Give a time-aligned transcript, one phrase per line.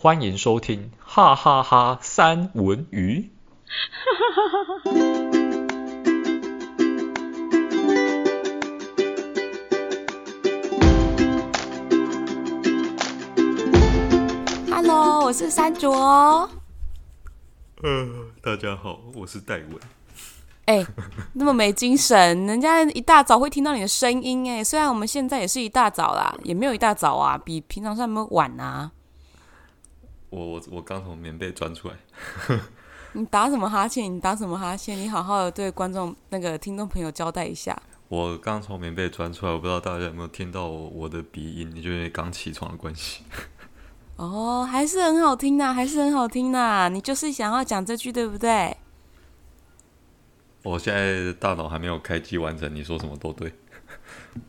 [0.00, 3.32] 欢迎收听哈哈哈三文鱼。
[14.70, 15.92] Hello，我是山卓。
[17.82, 18.08] 呃，
[18.40, 19.80] 大家好，我是戴文。
[20.66, 20.86] 哎，
[21.32, 24.62] 那么没精神，人家一大早会听到你的声音哎。
[24.62, 28.92] 虽然我们现在也是一大早啦，也没有一大早啊，比平常上班晚啊。
[30.30, 31.94] 我我我刚从棉被钻出来。
[33.14, 34.04] 你打什么哈欠？
[34.14, 34.96] 你打什么哈欠？
[34.96, 37.80] 你好好的对观众那个听众朋友交代一下。
[38.08, 41.70] 我刚从棉被钻出来，我不知道大家有没有听到我，我的鼻音？
[41.74, 43.22] 你就因为刚起床的关系。
[44.16, 46.88] 哦，还是很好听呐，还是很好听呐。
[46.88, 48.76] 你就是想要讲这句，对不对？
[50.64, 53.52] 我现在大脑还没有开机完成，你说什么都对。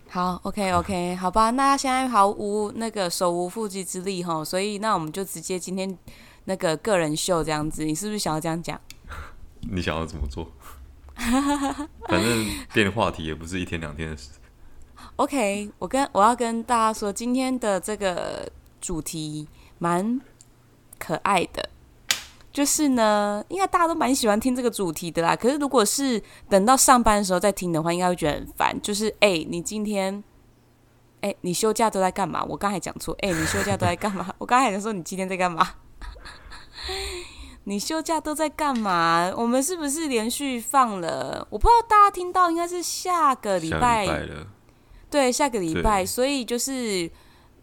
[0.09, 5.97] 好，OK OK，好吧，那现在毫无那个手无缚鸡之力哈，所以那我们就直接今天
[6.45, 8.79] 那个个人秀这样子，你是不是想要这样讲？
[9.71, 10.48] 你想要怎么做？
[12.07, 14.29] 反正变话题也不是一天两天的事。
[15.17, 20.20] OK，我跟我要跟大家说，今天的这个主题蛮
[20.98, 21.70] 可爱的。
[22.51, 25.35] 就是呢，应该大家都蛮喜欢听这个主题的啦。
[25.35, 28.81] 可是如果是等到上班的时候再听的话，应该会觉得很烦。
[28.81, 30.23] 就是哎、欸，你今天，
[31.21, 32.43] 哎、欸，你休假都在干嘛？
[32.49, 34.33] 我刚才讲错，哎、欸，你休假都在干嘛？
[34.39, 35.75] 我刚才想说你今天在干嘛？
[37.65, 39.31] 你休假都在干嘛？
[39.37, 41.47] 我们是不是连续放了？
[41.51, 44.47] 我不知道大家听到应该是下个礼拜，下礼拜了。
[45.09, 46.05] 对，下个礼拜。
[46.05, 47.11] 所以就是。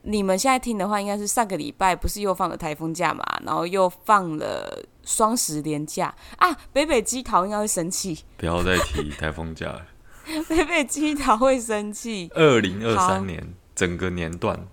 [0.09, 3.25] 你们现在听的话，应该是上个礼拜不是又放了台风假嘛？
[3.45, 6.57] 然后又放了双十连假啊！
[6.73, 9.85] 北北基桃应该会生气，不要再提台风假了。
[10.49, 12.31] 北北基桃会生气。
[12.35, 14.69] 二零二三年整个年段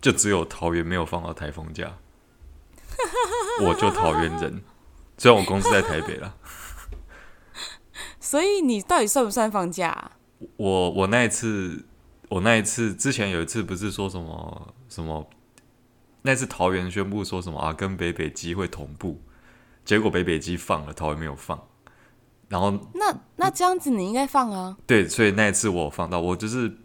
[0.00, 1.98] 就只有桃园没有放到台风假，
[3.62, 4.62] 我就桃园人，
[5.16, 6.34] 虽然我公司在台北了。
[8.18, 10.12] 所以你到底算不算放假啊？
[10.56, 11.86] 我我那一次。
[12.34, 15.30] 我那一次之前有一次不是说什么什么，
[16.22, 19.22] 那次桃园宣布说什么啊，跟北北基会同步，
[19.84, 21.68] 结果北北基放了，桃园没有放，
[22.48, 26.76] 然后那那这样子你应该放啊，对，所以那一次我放到，我就是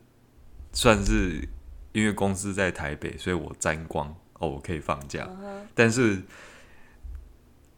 [0.71, 1.49] 算是
[1.93, 5.61] 因为公司在台北，所以我沾光哦，我可以放假，uh huh.
[5.73, 6.21] 但是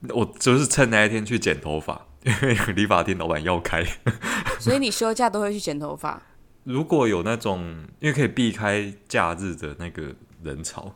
[0.09, 3.81] 我就是趁那一天去剪头发，因为理发店老板要开，
[4.59, 6.21] 所以你休假都会去剪头发。
[6.63, 10.13] 如果有那种，因为可以避开假日的那个
[10.43, 10.93] 人潮，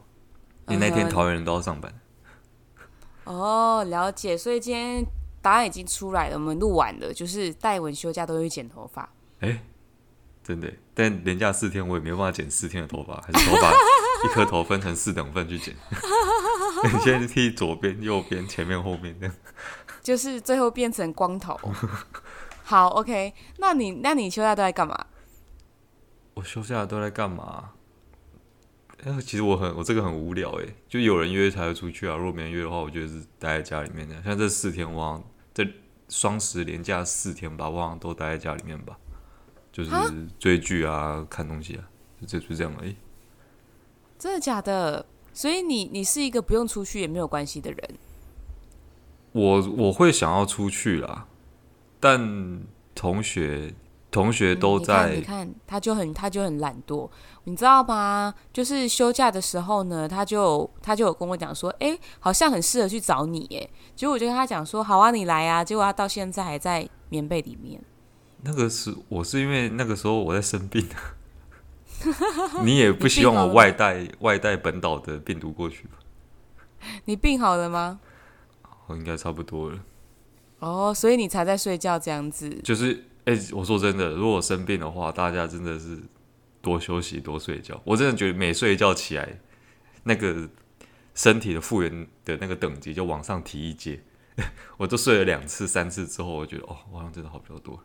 [0.68, 1.94] 你那天桃园人都要上班。
[3.24, 4.38] 哦，了解。
[4.38, 5.04] 所以今天
[5.42, 9.10] 答案已经出来了，我们录完了，就是戴文休假都会剪头发。
[9.40, 9.62] 哎、欸，
[10.44, 10.72] 真的？
[10.94, 15.76] 但连假四天我也没有办法剪四天的头发，还是头发一颗头分成四等份去剪。
[16.84, 19.36] 你先剃左边、右边、前面、后面这样，
[20.04, 21.60] 就是最后变成光头。
[22.64, 23.34] 好，OK。
[23.58, 24.96] 那你那你休假都在干嘛？
[26.36, 27.72] 我休假都在干嘛？
[29.04, 32.16] 哎，其实我很我这个很无聊哎，就有人约才会出去啊。
[32.16, 34.22] 如果没人约的话，我就是待在家里面的。
[34.24, 35.24] 像这四天，我好像
[35.54, 35.66] 这
[36.10, 38.98] 双十连假四天吧，我好像都待在家里面吧，
[39.72, 39.92] 就是
[40.38, 41.88] 追剧啊、看东西啊，
[42.26, 42.96] 就就这样而已。
[44.18, 45.06] 真的假的？
[45.34, 47.98] 所以你你是一个不用出去也没有关系的人？
[49.32, 51.28] 我我会想要出去啦，
[52.00, 52.62] 但
[52.94, 53.74] 同学。
[54.16, 57.10] 同学都在，嗯、你看，你看，他就很，他就很懒惰，
[57.44, 58.34] 你知道吗？
[58.54, 67.82] 就是休假的时候呢，他就他就有跟我讲说，哎、欸，好像很适合去找你，哎，结果我就跟他讲说，好啊，你来啊，结果他到现在还在棉被里面。
[68.44, 70.88] 那个是我是因为那个时候我在生病，
[72.64, 75.98] 你也不希望我外带外带本岛的病毒过去吧？
[77.04, 78.00] 你病好了吗？
[78.88, 79.80] 我应该差不多了。
[80.60, 83.04] 哦，所以你才在睡觉这样子，就是。
[83.26, 85.98] 哎、欸，我说真的，如果生病的话，大家真的是
[86.62, 87.82] 多休息、多睡觉。
[87.84, 89.40] 我真的觉得每睡一觉起来，
[90.04, 90.50] 那个
[91.14, 94.02] 身体的复原的那个等级就往上提一阶。
[94.78, 97.80] 我都睡了两次、三次之后，我觉得哦，我好像真的好比较多。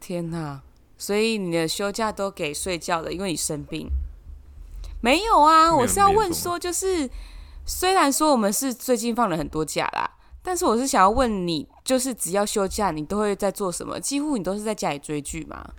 [0.00, 0.60] 天哪！
[0.98, 3.88] 所以你的休假都给睡觉的，因为你生病？
[5.00, 7.08] 没有啊，我是要问说，就是
[7.64, 10.17] 虽然说我们是最近放了很多假啦。
[10.48, 14.00] 但是我是想要问你，就是只要休假，你都会在做什么？
[14.00, 15.74] 几乎你都是在家里追剧吗？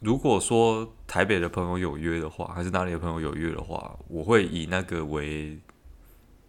[0.00, 5.58] 如果说台北的朋友有约的话，还是哪里的朋友有约的话，我会以那个为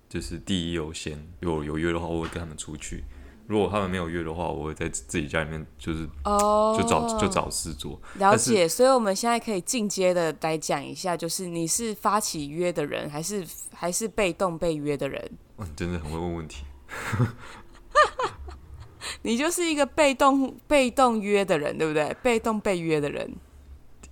[0.09, 1.17] 就是第一优先。
[1.39, 3.05] 如果有约的话，我会跟他们出去。
[3.47, 7.97] 如果他们没有约的话，我会在自己家里面，就是哦，就找就找事做。
[8.15, 15.31] 了解，所以我们现在可以进阶的来讲一下，就是你是发起约的人，还是还是被动被约的人？
[15.59, 16.65] 嗯，真的很会问问题。
[19.23, 22.15] 你就是一个被动被动约的人，对不对？
[22.21, 23.35] 被动被约的人，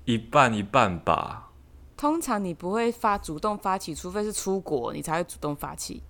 [0.05, 1.51] 一半一半吧。
[1.97, 6.01] 通常你不会发主动发起，除非是出国，你才会主动发起。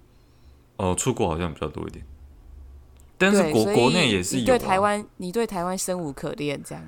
[0.78, 2.06] 哦，出国好像比较多一点。
[3.18, 4.48] 但是国国内也是有、啊。
[4.48, 6.84] 对台湾，你对台湾生无可恋，这样。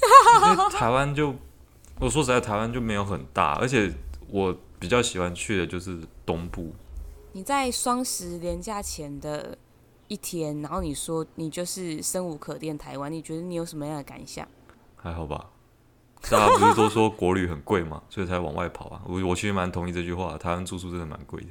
[0.72, 1.34] 台湾就，
[1.98, 3.92] 我说实在，台湾就没有很大，而且
[4.28, 6.72] 我比较喜欢去的就是东部。
[7.32, 9.56] 你在双十连假前的
[10.08, 14.46] 一天，然后你说你就是生无可恋台湾，你觉得你有什么样的感想？
[14.96, 15.50] 还好吧，
[16.30, 19.02] 大家不是都说国旅很贵嘛， 所以才往外跑啊。
[19.06, 21.48] 我我其实蛮同意这句话，台湾住宿真的蛮贵的。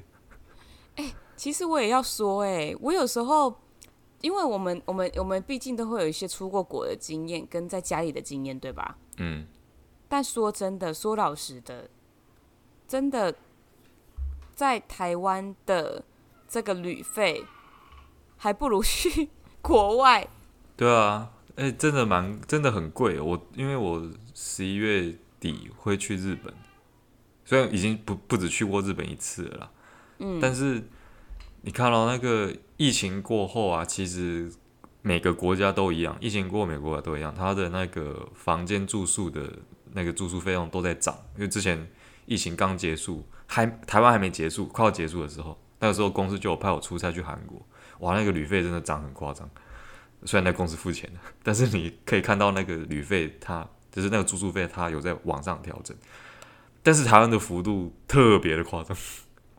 [0.95, 3.53] 哎、欸，其实我也要说、欸，哎，我有时候。
[4.21, 8.95] 因为我们我们我们毕竟都会有一些出过国的经验，跟在家里的经验，对吧？
[9.17, 9.47] 嗯。
[10.07, 11.89] 但说真的，说老实的，
[12.87, 13.33] 真的
[14.61, 16.03] 在台湾的
[16.47, 17.43] 这个旅费，
[18.37, 19.29] 还不如去
[19.59, 20.27] 国外。
[20.77, 23.19] 对啊，哎、欸，真的蛮真的很贵。
[23.19, 26.53] 我因为我十一月底会去日本，
[27.43, 29.71] 虽然已经不不止去过日本一次了啦，
[30.19, 30.83] 嗯，但是。
[31.63, 34.51] 你看到那个疫情过后啊，其实
[35.03, 39.59] 每个国家都一样，疫情过后每个国家都一样，它的那个房间住宿的
[39.93, 41.15] 那个住宿费用都在涨。
[41.35, 41.87] 因为之前
[42.25, 47.61] 疫情刚结束，还台湾还没结束，快要结束的时候，那个时候公司就有派我出差去韩国，
[47.99, 49.49] 哇，那个旅费真的涨很夸张。
[50.23, 55.97] 虽然在公司付钱，但是你可以看到那个旅费，它就是那个住宿费，它有在往上调整。
[56.83, 58.95] 但是台湾的幅度特别的夸张。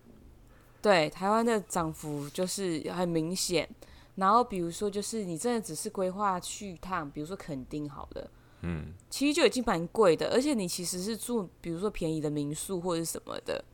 [0.81, 3.69] 对，台湾的涨幅就是很明显，
[4.15, 8.31] 然后比如说就是你真的只是规划去一趟，比如说垦丁好了，
[8.63, 13.65] 嗯，其实就已经蛮贵的，而且你其实是住比如说便宜的民宿或者什么的，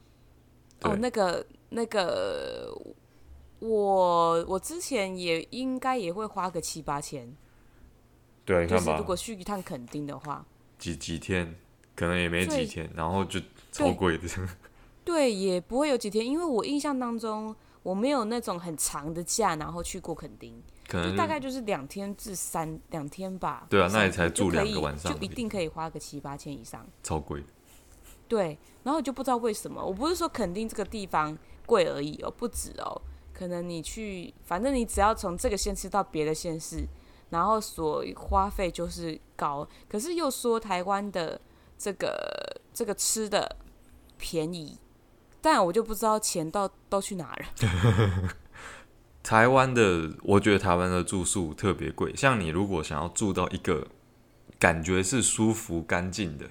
[0.83, 2.75] 哦，那个那个
[3.61, 7.37] 我我之前也应该也会花个七八千，
[8.45, 10.45] 对，就是如果去一趟垦丁的话，
[10.79, 11.55] 几几天？
[11.95, 13.41] 可能也没几天，然后就
[13.73, 14.29] 超贵的。
[15.05, 17.53] 对，也不会有几天，因为我印象当中
[17.83, 23.67] 我没有那种很长的假，然后去过垦丁，可能大概就是两天至三两天吧。
[23.69, 27.45] 对啊，那你才住两个晚上，就一定可以花个七八千以上，超贵。
[28.27, 31.37] 对，然后就不知道为什么，我不是说肯定这个地方
[31.67, 33.01] 贵而已哦，不止哦，
[33.33, 36.87] 可能你去，反正你只要从这个县市到别的县市，
[37.31, 41.41] 然后所花费就是高，可是又说台湾的
[41.77, 43.57] 这个这个吃的
[44.17, 44.79] 便宜。
[45.41, 47.47] 但我就不知道钱到都去哪了。
[49.29, 52.17] 台湾的，我觉得台湾的住宿特别贵。
[52.17, 53.87] 像你如果想要住到一个
[54.59, 56.47] 感觉是舒服、干净的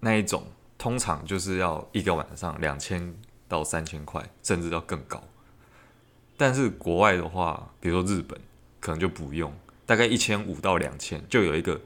[0.00, 0.44] 那一种，
[0.78, 3.14] 通常就是要一个晚上两千
[3.46, 5.22] 到三千块，甚至要更高。
[6.38, 8.40] 但是国外的话，比如说日本，
[8.80, 9.52] 可能就不用，
[9.84, 11.78] 大概一千五到两千就有一个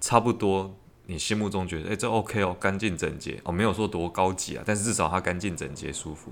[0.00, 0.72] 差不多。
[1.06, 6.30] 你心目中觉得，哎、这 OK 哦，干净整洁哦，没有说多高级啊，但是至少它干净整洁、舒服。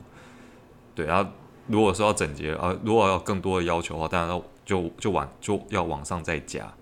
[0.94, 1.28] 对，然后
[1.66, 6.72] 如果说要整洁啊，如果要更多的要求的话，当然要就就往就要往上再加。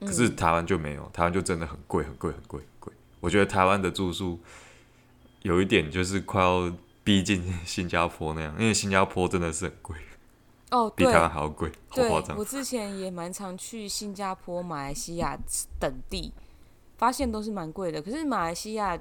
[0.00, 2.92] 可是台湾就没有，台湾就真的很贵，很贵，很贵，很贵。
[3.20, 4.38] 我觉得台湾的住宿
[5.42, 6.72] 有一点就是快要
[7.04, 9.96] 逼近新加坡那样，因为新加坡真的是很贵
[10.70, 12.36] 哦，比台湾还要贵，好夸张。
[12.36, 15.38] 我之前也蛮常去新加坡、马来西亚
[15.78, 16.32] 等地。
[16.96, 19.00] 发现都是蛮贵的，可是马来西亚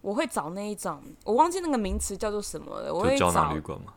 [0.00, 2.94] 我会找那一种，我忘记那个名词叫做什么了。
[2.94, 3.92] 我会找胶囊旅馆吗？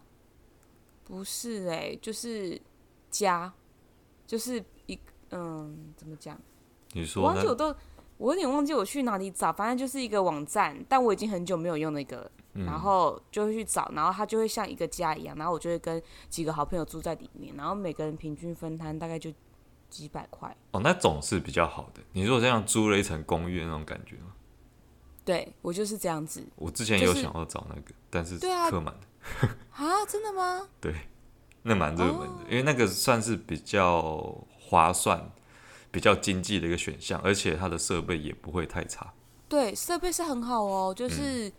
[1.12, 2.58] 不是哎、欸，就是
[3.10, 3.52] 家，
[4.26, 4.98] 就是一
[5.32, 6.40] 嗯，怎么讲？
[6.94, 7.76] 你说，我忘记我都，
[8.18, 19.30] 我有点忘记我去哪里找，反正就是一个网站，但我已经很久没有用那个，嗯、然后就会去找，然后它就会像一个家一样，然后我就会跟几个好朋友住在里面，然后每个人平均分摊大概就。
[19.92, 22.02] 几百块哦，那种是比较好的。
[22.14, 24.34] 你如果这样租了一层公寓那种感觉吗？
[25.26, 26.42] 对，我就是这样子。
[26.56, 28.40] 我之前有想要找那个，就是、但是
[28.72, 29.08] 客满的。
[29.76, 30.68] 啊，真的吗？
[30.80, 30.94] 对，
[31.64, 35.32] 那蛮热门的，哦、因为那个算是比较划算、
[35.90, 39.14] 比较经济的一个选项，而且它的设备也不会太差。
[39.48, 41.52] 对，设备是很好哦，就是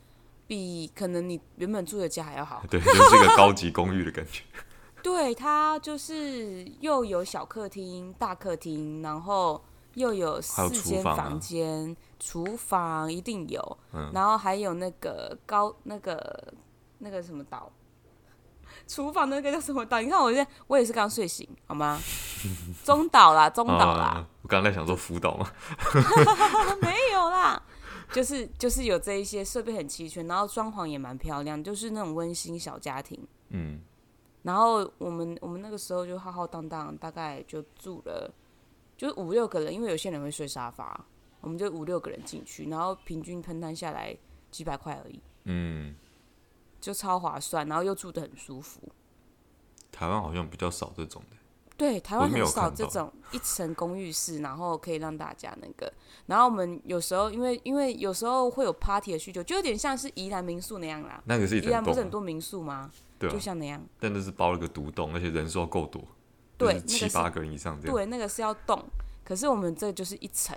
[0.47, 2.63] 比可能你原本住的家还要好。
[2.71, 4.43] 对，就是一个高级公寓的感觉。
[5.03, 9.63] 对，它就是又有小客厅、大客厅，然后
[9.95, 16.55] 又有四间房间，厨房，啊、厨房一定有，嗯、然后还有那个高那个
[17.03, 17.71] 那个什么岛，
[18.87, 20.01] 厨房那个叫什么岛？
[20.01, 22.01] 你看我现在我也是刚睡醒，好吗？
[22.85, 24.05] 中岛啦，中岛啦。
[24.05, 25.51] 啊、我刚才想说福岛吗？
[26.81, 27.61] 没有啦，
[28.13, 33.27] 就是就是有这一些设备很齐全，然后装潢也蛮漂亮，就是那种温馨小家庭。
[33.51, 33.81] 嗯。
[34.43, 38.33] 然后我们我们那个时候就浩浩荡荡，大概就住了，
[38.97, 41.05] 就五六个人，因为有些人会睡沙发，
[41.41, 44.17] 我们就五六个人进去，然后平均分摊下来
[44.51, 45.21] 几百块而已。
[45.45, 45.95] 嗯。
[46.83, 48.81] 就超划算，然后又住得很舒服。
[49.93, 51.37] 台湾好像比较少这种的。
[51.77, 55.91] 对，台湾很少这种一层公寓式，然后可以让大家那个。
[56.27, 61.23] 然后我们有时候因为因为有时候会有 party 的需求，就有点像是宜兰民宿那样啦。
[61.25, 62.91] 那个是宜兰不是很多民宿吗？
[63.19, 63.81] 对、啊，就像那样。
[64.01, 66.03] 但那是包了个独栋，而且人数够多。
[66.59, 67.97] 对，七八个人以上这样。
[67.97, 68.85] 对，那个是要栋。
[69.25, 70.57] 可是我们这就是一层，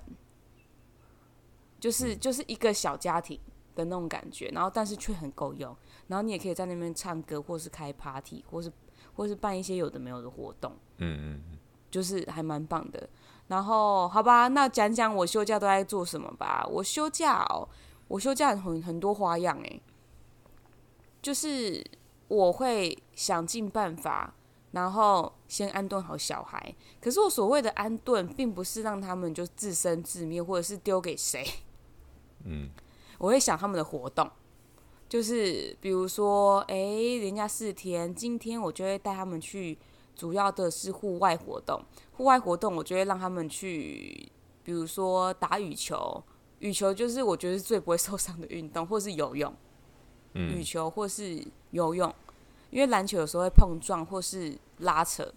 [1.80, 3.40] 就是、嗯、就是一个小家庭
[3.76, 5.76] 的那种感觉，然后但是却很够用。
[6.08, 8.72] 然后你也可以在那边唱歌，或是开 party，或是
[9.14, 11.58] 或是办一些有的没有的活动，嗯嗯嗯，
[11.92, 13.10] 就是还蛮棒的。
[13.48, 16.66] 然后好吧，那讲讲我休假都在做什么吧。
[16.68, 17.68] 我休假哦，
[18.08, 19.82] 我休假很很多花样诶，
[21.22, 21.84] 就是
[22.28, 24.34] 我会想尽办法，
[24.72, 26.76] 然后先安顿好小孩。
[27.00, 31.46] 可是我所谓的安顿，并不是让他们就自生自灭，或者是丢给谁。
[32.46, 32.70] 嗯，
[33.18, 34.30] 我会想他们的活动。
[35.08, 36.76] 就是比如说，哎，
[37.22, 39.78] 人家四天，今天我就会带他们去，
[40.16, 41.80] 主要的是户外活动。
[42.14, 44.32] 户外活动，我就会让他们去，
[44.64, 46.24] 比如说打羽球。
[46.60, 49.54] 羽球就是我觉得是最不会受伤的运动，或是游泳。
[50.34, 50.58] 嗯。
[50.58, 52.14] 羽球或是游泳，
[52.72, 55.32] 因为篮球有时候会碰撞或是拉扯。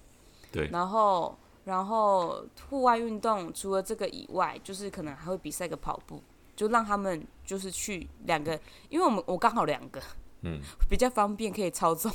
[0.51, 0.69] 对。
[0.69, 6.23] 然后，然后户外运动除了这个以外，就是可能还会比赛个跑步。
[6.59, 10.00] 就让他们就是去两个，因为我们我刚好两个，
[10.43, 10.61] 嗯，
[10.91, 12.11] 比较方便可以操纵。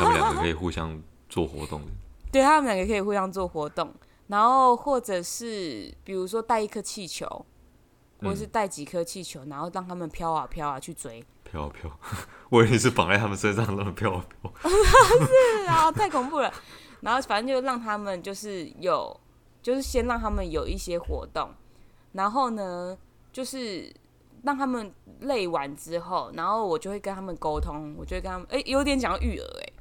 [0.00, 1.80] 他们两个可以互相做活动。
[2.32, 3.94] 对，他们两个可以互相做活动，
[4.26, 7.46] 然后或者是比如说带一颗气球，
[8.20, 11.24] 或者是带几颗气球，然后让他们飘啊飘啊去追。
[11.44, 11.88] 飘啊飘，
[12.50, 14.52] 我以为是绑在他们身上让他们飘啊飘。
[14.68, 16.52] 是啊，太恐怖了。
[17.02, 19.18] 然后反正就让他们就是有，
[19.62, 21.50] 就是先让他们有一些活动，
[22.14, 22.98] 然后呢。
[23.38, 23.88] 就是
[24.42, 29.72] 让他们累完之后，然后我就会跟他们沟通，我就会跟他们，哎，有点讲育儿，哎，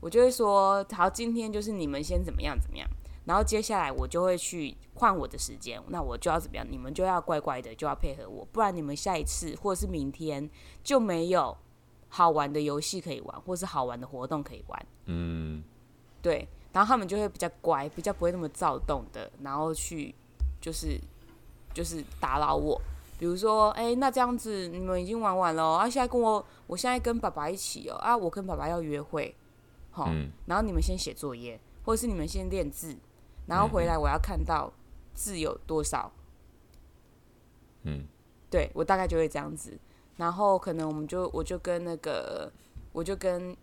[0.00, 2.88] 我就会说，好，今天就是你们先怎么样怎么样，
[3.24, 10.50] 然后接下来我就会去换我的时间，那我就要怎么样，你们就要乖乖的，就要配合我，不然你们下一次或者是明天
[10.82, 11.56] 就没有
[12.08, 14.86] 好玩的游戏可以玩，或是好玩的活动可以玩。
[15.04, 15.62] 嗯，
[16.20, 20.12] 对，然后他们就会比较乖，比较不会那么躁动的，然后去
[20.60, 21.00] 就是
[21.72, 22.82] 就是打扰我。
[23.18, 29.34] 比如说，哎、欸，那这样子你们已经玩完了，啊，现在跟我，我现在跟爸爸一起哦，啊，我跟爸爸要约会，
[29.90, 32.94] 好，嗯、然后你们先写作业，或者是你们先练字，
[33.46, 34.70] 然后回来我要看到
[35.14, 36.12] 字有多少，
[37.84, 38.06] 嗯，
[38.50, 39.78] 对，我大概就会这样子，
[40.16, 42.52] 然后可能我们就我就跟那个
[42.92, 43.56] 我就跟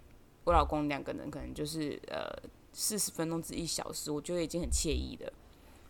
[0.45, 2.27] 我老公两个人可能就是呃
[2.71, 5.31] 四十分钟至一小时，我觉得已经很惬意的，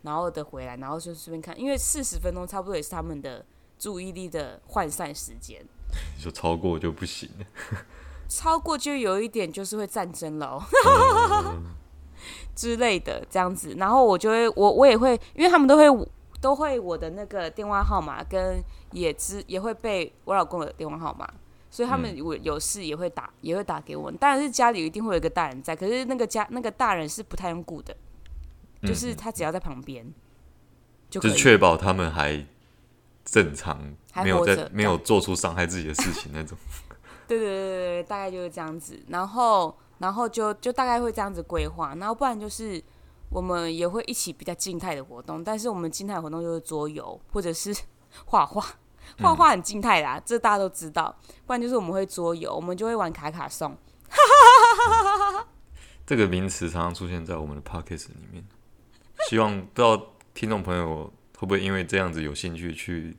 [0.02, 3.42] 然后的回来，然后就顺便看，因为四十分钟差不多也是他们的。
[3.78, 5.64] 注意力的涣散时间，
[6.16, 7.78] 你说超过就不行了，
[8.28, 10.46] 超过就有一点就是会战争了，
[10.86, 11.62] 哦，
[12.54, 13.74] 之类的这样子。
[13.78, 16.08] 然后我就会，我我也会，因为他们都会
[16.40, 18.62] 都会我的那个电话号码跟
[18.92, 21.28] 也知也会被我老公的电话号码，
[21.70, 24.10] 所以他们有有事也会打也会打给我。
[24.12, 27.94] 当然是家里一定会有一个大人在，可是那个家那个大人是不太用顾的，
[28.82, 30.12] 就是他只要在旁边，
[31.10, 32.46] 就是确保他们还。
[33.24, 33.78] 正常，
[34.22, 36.56] 没有在没有做出伤害自己的事情那种。
[37.26, 39.02] 对对对对，大概就是这样子。
[39.08, 41.94] 然后，然后就就大概会这样子规划。
[41.94, 42.82] 然后不然就是
[43.30, 47.74] 我们也会一起比较静态的活动，但是我们静态活动就是桌游或者是
[48.26, 48.64] 画画。
[49.18, 51.14] 画画很静态啦，嗯、这大家都知道。
[51.46, 53.76] 不然就是我们会桌游，我们就会玩卡卡颂。
[56.06, 58.44] 这个名词常常出现在我们的 podcast 里面。
[59.28, 61.10] 希望不知道听众朋友。
[61.38, 63.16] 会不会因为这样子有兴趣去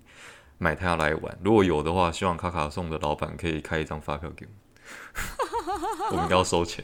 [0.58, 1.38] 买它来玩？
[1.44, 4.52] 如果有的话，希望卡卡颂的老板可以开一张发票给我，
[6.16, 6.84] 我们要收钱。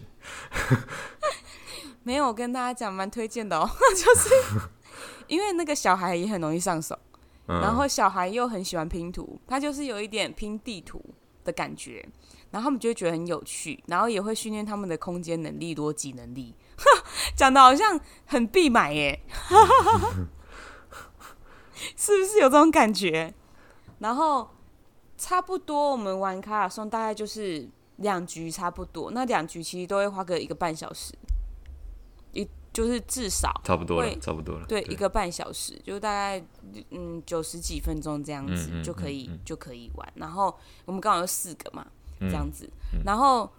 [2.03, 4.29] 没有，我跟大家讲蛮推荐的哦， 就是
[5.27, 6.97] 因为那个小孩也很容易上手，
[7.47, 11.03] 嗯、然后小孩又很喜欢拼图，他就是有一点拼地图
[11.43, 12.03] 的感觉，
[12.50, 16.55] 然后他们就会觉得很有趣，然后也会训练他们的空间能力、逻辑能力，
[17.38, 19.19] 讲的好像很必买耶。
[21.97, 23.33] 是不是有这种感觉？
[24.00, 24.50] 然后
[25.17, 31.13] 差不多，我们玩卡卡颂大概就是两局差不多，那两局其实都会花个一个半小时，
[32.33, 34.65] 一就是至少差不多了，差不多了。
[34.65, 36.43] 对，对一个半小时，就大概
[36.89, 40.13] 嗯九十几分钟这样子嗯嗯嗯嗯就可以就可以玩。
[40.15, 41.85] 然后我们刚好有四个嘛，
[42.19, 42.69] 这样子，
[43.05, 43.50] 然后。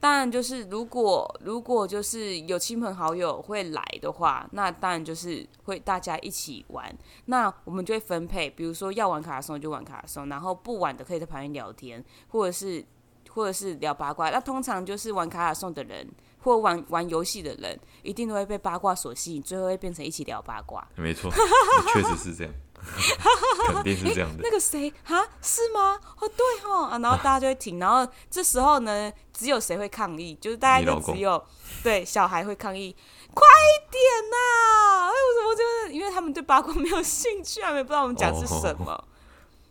[0.00, 6.90] 当然，就是如果如果就是有亲朋好友会来的话，那当然就是会大家一起玩。
[7.26, 12.82] 那我们就会分配，比如说要玩卡卡颂就玩卡卡颂，然后不玩的可以在旁边聊天，或者是
[13.30, 14.30] 或者是聊八卦。
[14.30, 20.86] 那通常就是玩卡卡颂的人或玩玩游戏的人，一定都会被八卦所吸引，最后会变成一起聊八卦。
[20.96, 21.30] 没错，
[21.92, 22.54] 确实是这样。
[23.72, 24.36] 肯定是这样的。
[24.36, 25.98] 欸、那个谁啊是吗？
[26.20, 30.36] 哦对哦啊，然后大家就会停，然后这时候呢，只有谁会抗议？
[30.40, 31.42] 就是大家就只有
[31.82, 32.94] 对小孩会抗议，
[33.32, 35.10] 快一点呐！
[35.10, 38.92] 为什么就是因为他们对八卦没有兴趣，啊，也不知道我们讲是什么。
[38.92, 39.04] 哦、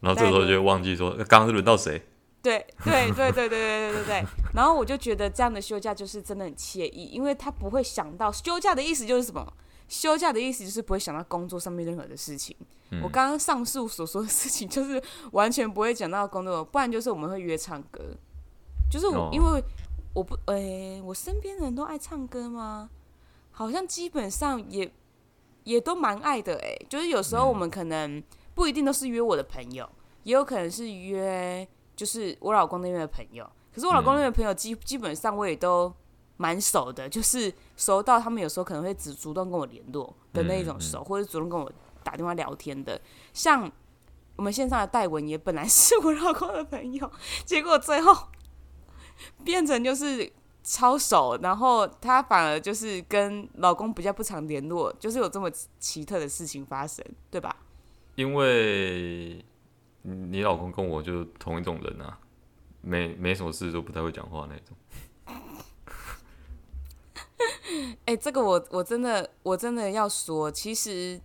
[0.02, 2.02] 然后这时候就忘记说，刚刚是轮到谁？
[2.42, 4.26] 对对对对对对对对对。
[4.56, 9.54] 然后我就觉得这样的休假就是真的很惬意，因为他不会想到休假的意思就是什么？
[9.90, 12.56] 休假的意思就是不会想到工作上面任何的事情。
[12.92, 18.16] 嗯、我刚刚上述所说的事情，就是完全不会讲到工作，不然就是我们会约唱歌。
[18.90, 19.64] 就是我，哦、因为
[20.14, 22.90] 我不，诶、欸，我身边的人都爱唱歌吗？
[23.52, 24.90] 好像基本上也
[25.64, 26.60] 也都蛮爱的、欸。
[26.60, 29.90] 诶，就是有时候我们可能不一定都是约我的朋友，
[30.24, 33.50] 也有可能是约就是我老公那边的朋友。
[33.74, 35.92] 可是我老公那边的朋友基基本上我也都。
[36.42, 41.70] 蛮熟的，就是熟到他们有时候可能会只主动跟我联络的那一种熟，嗯嗯、或者主动跟我
[42.02, 43.00] 打电话聊天的。
[43.34, 43.70] 像
[44.38, 47.12] 我们线上的戴文也本来是我老公的朋友，
[47.44, 48.30] 结果最后
[49.44, 50.32] 变成就是
[50.64, 57.54] 超熟，然后他反而就是跟老公比较不常联络，就是有这么奇特的事情发生，对吧？
[58.16, 59.44] 因为
[60.04, 62.18] 你老公跟我就同一种人啊，
[62.80, 64.78] 没没什么事都不太会讲话那种。
[68.06, 71.20] 哎、欸，这个我我真的我真的要说，其实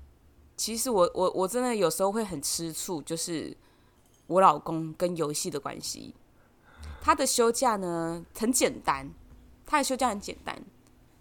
[0.56, 3.56] 其实我我我真的有时候会很吃醋，就是
[4.26, 6.14] 我老公跟游戏的关系。
[7.00, 9.10] 他的休假呢很简单，
[9.66, 10.62] 他的休假很简单，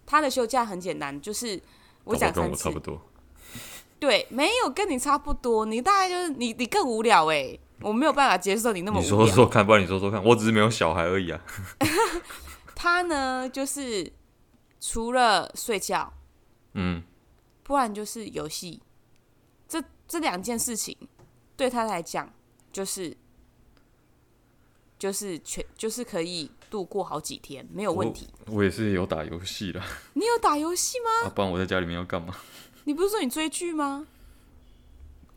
[0.05, 1.61] 他的休假很简单，就是
[2.03, 3.01] 我讲三次，跟我差不多。
[3.99, 9.03] 对，没有跟你差不多，你大概就是你你更无聊哎、欸，我没有办法接受你那么无聊。
[9.03, 11.41] 你说说看，不然你说说看，我只是没有小孩而已啊。
[12.75, 14.11] 他呢就是。
[14.85, 16.11] 除了睡觉，
[16.73, 17.01] 嗯，
[17.63, 18.81] 不然就是游戏，
[19.65, 20.97] 这这两件事情
[21.55, 22.29] 对他来讲
[22.69, 23.15] 就是
[24.99, 28.27] 就是全就是可以度过好几天没有问题。
[28.47, 29.81] 我，我也是有打游戏的。
[30.15, 31.27] 你有打游戏吗？
[31.27, 32.35] 啊，不然我在家里面要干嘛？
[32.83, 34.05] 你不是说你追剧吗？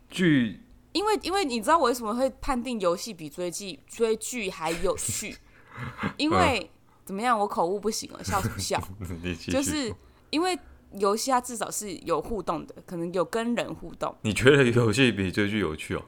[0.09, 0.59] 剧，
[0.91, 5.37] 因为因为你知道我为什么会判定游戏比追剧追剧还有趣？
[6.19, 6.69] 因为。
[7.07, 7.39] 怎么样？
[7.39, 8.77] 我口误不行了，笑什么笑？
[9.49, 9.91] 就是
[10.29, 10.59] 因为
[10.91, 14.13] 游戏它至少是有互动的，可能有跟人互动。
[14.23, 16.03] 你觉得游戏比追剧有趣哦？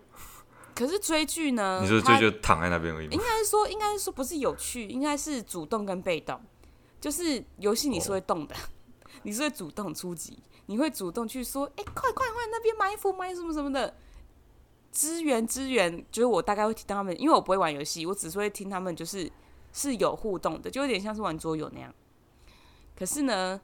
[0.76, 1.80] 可是追剧呢？
[1.82, 3.14] 你说追剧躺在那边而已吗？
[3.14, 6.38] 应该是说，应该是说不是有趣，应该是主动跟被动。
[7.00, 8.60] 就是游戏你是会动的，哦、
[9.24, 13.96] 你是会主动出击，你会主动去说：“哎、欸，快快快，那边埋伏埋什么什么的，
[14.92, 19.32] 支援支援。”就是我大概会听到他们，因为我不会玩游戏，我只是会听他们就是。
[19.74, 21.94] 是有互动的，就有点像是玩桌游那样。
[22.98, 23.60] 可是呢，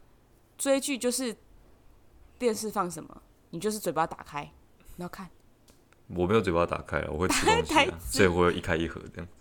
[0.58, 1.36] 追剧就是
[2.40, 4.52] 电视放什么，你就是嘴巴打开，
[4.98, 5.30] 然后看。
[6.08, 9.32] 我没有嘴巴打开了，我会吃东西、 啊，所以我会一开一合这样子。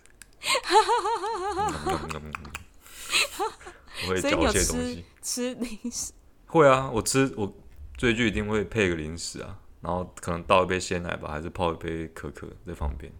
[4.03, 6.11] 我会嚼一些东西，吃零食。
[6.47, 7.53] 会啊，我吃我
[7.95, 13.13] 追剧一定会配个零食啊，然后可能倒一杯鲜奶吧，还是泡一杯可可在旁边。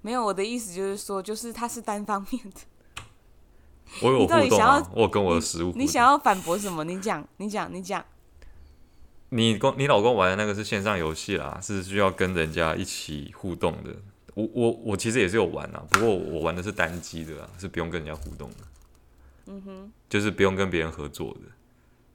[0.00, 2.60] 没有，我的意思就是说，就是它是单方面的。
[4.00, 5.72] 我有互动啊，你想要我跟我的食物。
[5.76, 6.82] 你想要反驳什么？
[6.84, 8.04] 你讲，你讲，你讲。
[9.28, 13.94] 你跟你老公玩的那个是线上游戏啦，是需要跟人家一起互动的。
[14.34, 18.56] 我我我其实也是有玩啊，不过我玩的是单机的啦，是不用跟人家互动的。
[19.46, 21.40] 嗯哼，就是不用跟别人合作的。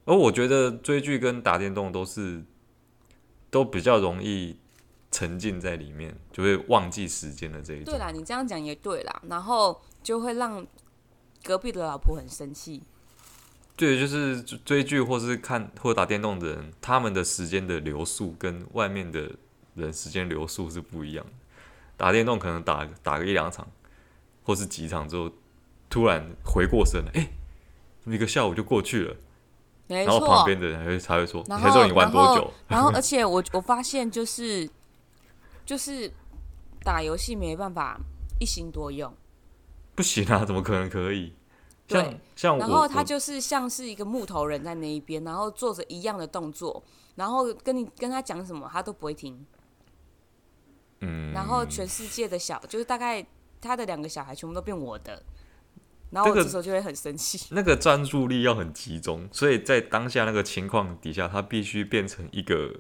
[0.06, 2.43] 而我觉得追剧跟打电动都是
[3.49, 4.58] 都比较容易
[5.12, 7.86] 沉浸在里面，就会忘记时间的这一种。
[7.86, 10.65] 对啦，你这样讲也对啦，然后就会让。
[11.48, 12.84] 隔壁的老婆很生气。
[13.78, 19.32] 对，就是追剧或是看或者打电动的人，他们的时间的流速跟外面的
[19.76, 21.32] 人时间流速是不一样的。
[21.96, 23.66] 打电动可能打打个一两场，
[24.44, 25.32] 或是几场之后，
[25.90, 27.30] 突然回过神来，哎，
[28.06, 29.16] 一个下午就过去了。
[29.88, 34.70] 然后旁边的人还会才会说：“你还说你玩多久？”然后，而且我我发现就是
[35.66, 36.12] 就是
[36.84, 37.98] 打游戏没办法
[38.38, 39.16] 一心多用。
[39.96, 41.32] 不行啊，怎么可能可以？
[41.88, 46.84] 对，像然后他就是像是一个木头人在那一边，然后做着一样的动作，
[47.15, 49.45] 然后跟你跟他讲什么，他都不会听。
[51.00, 53.26] 嗯，然后全世界的小，就是大概
[53.62, 55.23] 他的两个小孩全部都变我的，
[56.10, 57.47] 然后我这时候就会很生气。
[57.56, 62.73] 那个专注力要很集中，所以在当下那个情况底下，他必须变成一个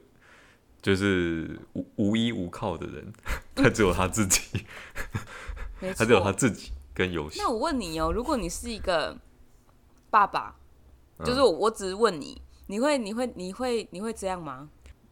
[0.81, 3.13] 就是无无依无靠的人，
[3.55, 4.65] 他只有他自己，
[5.95, 7.39] 他只有他自己跟游戏。
[7.39, 9.15] 那我问你哦，如果你是一个
[10.09, 10.55] 爸爸，
[11.23, 14.67] 就是我，我只是问你，你会，你会，你会，你会这样吗？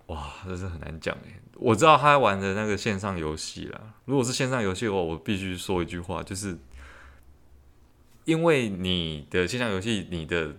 [0.07, 1.39] 哇，这是很难讲哎。
[1.57, 3.93] 我知道他玩的那个线上游戏啦。
[4.05, 6.57] 如果是线上游戏的话，我必须说一句话，就是
[8.23, 10.55] 因为你的线上游戏，你的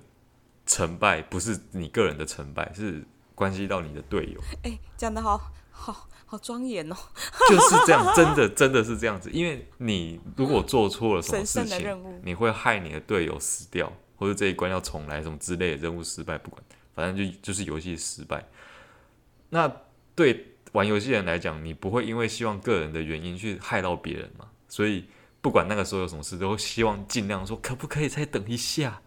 [0.64, 4.40] 成败不是你个人的成败，是关系到你的队友。
[4.62, 6.96] 哎，讲得好好好庄严哦。
[7.48, 9.30] 就是这样，真的真的是这样子。
[9.32, 16.62] 因为你如果做错了什么事情，你会害你的队友死掉，或者这一关要重来什么之类的任务失败，不管，
[16.94, 18.46] 反正就就是游戏失败。
[19.48, 19.70] 那
[20.14, 24.48] 对玩游戏人来讲，你不会因为希望个人的原因去害到别人嘛？
[24.68, 25.04] 所以
[25.40, 29.00] 不管那个时候有什么事，都会希望尽量说，可不可以再等一下？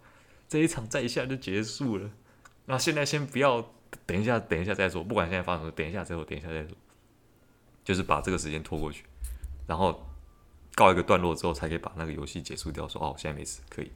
[0.48, 2.10] 这一场再一下就结束了。
[2.66, 3.72] 那现在先不要，
[4.06, 5.04] 等一下，等一下再说。
[5.04, 6.70] 不管现在发生什么，等一下再说，等一下再说，
[7.90, 9.04] 就是把这个时间拖过去，
[9.66, 10.06] 然后
[10.76, 12.88] 告一个段落之后，才可以把那个游戏结束掉。
[12.88, 13.92] 说哦，现在没事，可以。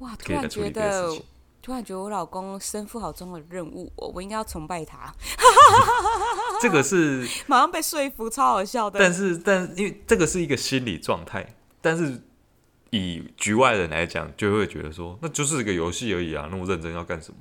[0.00, 1.18] 哇，突然觉得。
[1.60, 5.12] 突然觉得我老公身负好重的任务，我我应该要崇拜他。
[6.62, 8.98] 这个是马上被说服，超好笑的。
[8.98, 12.22] 但是，但因为这个是一个心理状态，但是
[12.90, 17.38] 以局外人来讲，就会觉得说，那就是一个游戏而已啊，那么认真要干什么？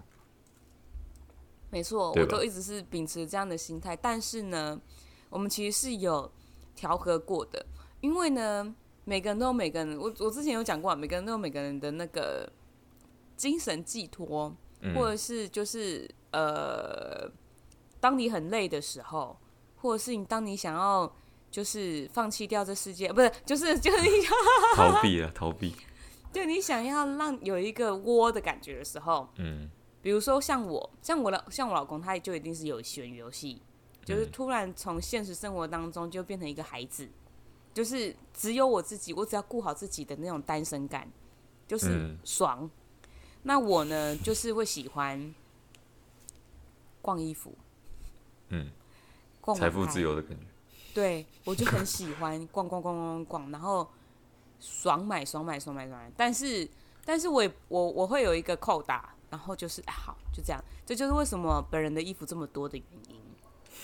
[1.70, 3.96] 没错，我都一直是秉持这样的心态。
[3.96, 4.82] 但是呢，
[5.30, 6.32] 我们其实是有
[6.76, 7.66] 调和过的，
[8.02, 12.52] 因为呢，每个人都有每个人，我我之前有讲过，每个人都有每个人的那个。
[13.38, 14.52] 精神寄托，
[14.96, 17.32] 或者是就是、嗯、呃，
[18.00, 19.38] 当你很累的时候，
[19.76, 21.16] 或者是你当你想要
[21.52, 24.08] 就是放弃掉这世界，不是，就是就是你
[24.76, 25.76] 逃避了，逃避。
[26.34, 29.70] 就，你想要让有一个窝的感觉的时候，嗯，
[30.02, 33.62] 比如说像我，像我老像我老公，他就一定是有选游戏，
[34.08, 37.08] 就是突然从现实生活当中就变成一个孩子，
[37.74, 41.08] 就是只有我自己，我只要顾好自己的那种单身感，
[41.68, 42.60] 就是爽。
[42.64, 42.72] 嗯
[43.44, 45.34] 那我呢，就是会喜欢
[47.02, 47.54] 逛衣服，
[48.50, 48.70] 嗯，
[49.40, 50.44] 逛财富自由的感觉。
[50.94, 53.88] 对，我就很喜欢逛逛逛逛逛，然后
[54.60, 56.12] 爽买爽买爽买爽买。
[56.18, 56.68] 但是，
[57.06, 60.62] 但是我也我我会有一个扣打，然后就是哎，好，就这样。
[60.86, 63.17] 这就是为什么本人的衣服这么多的原因。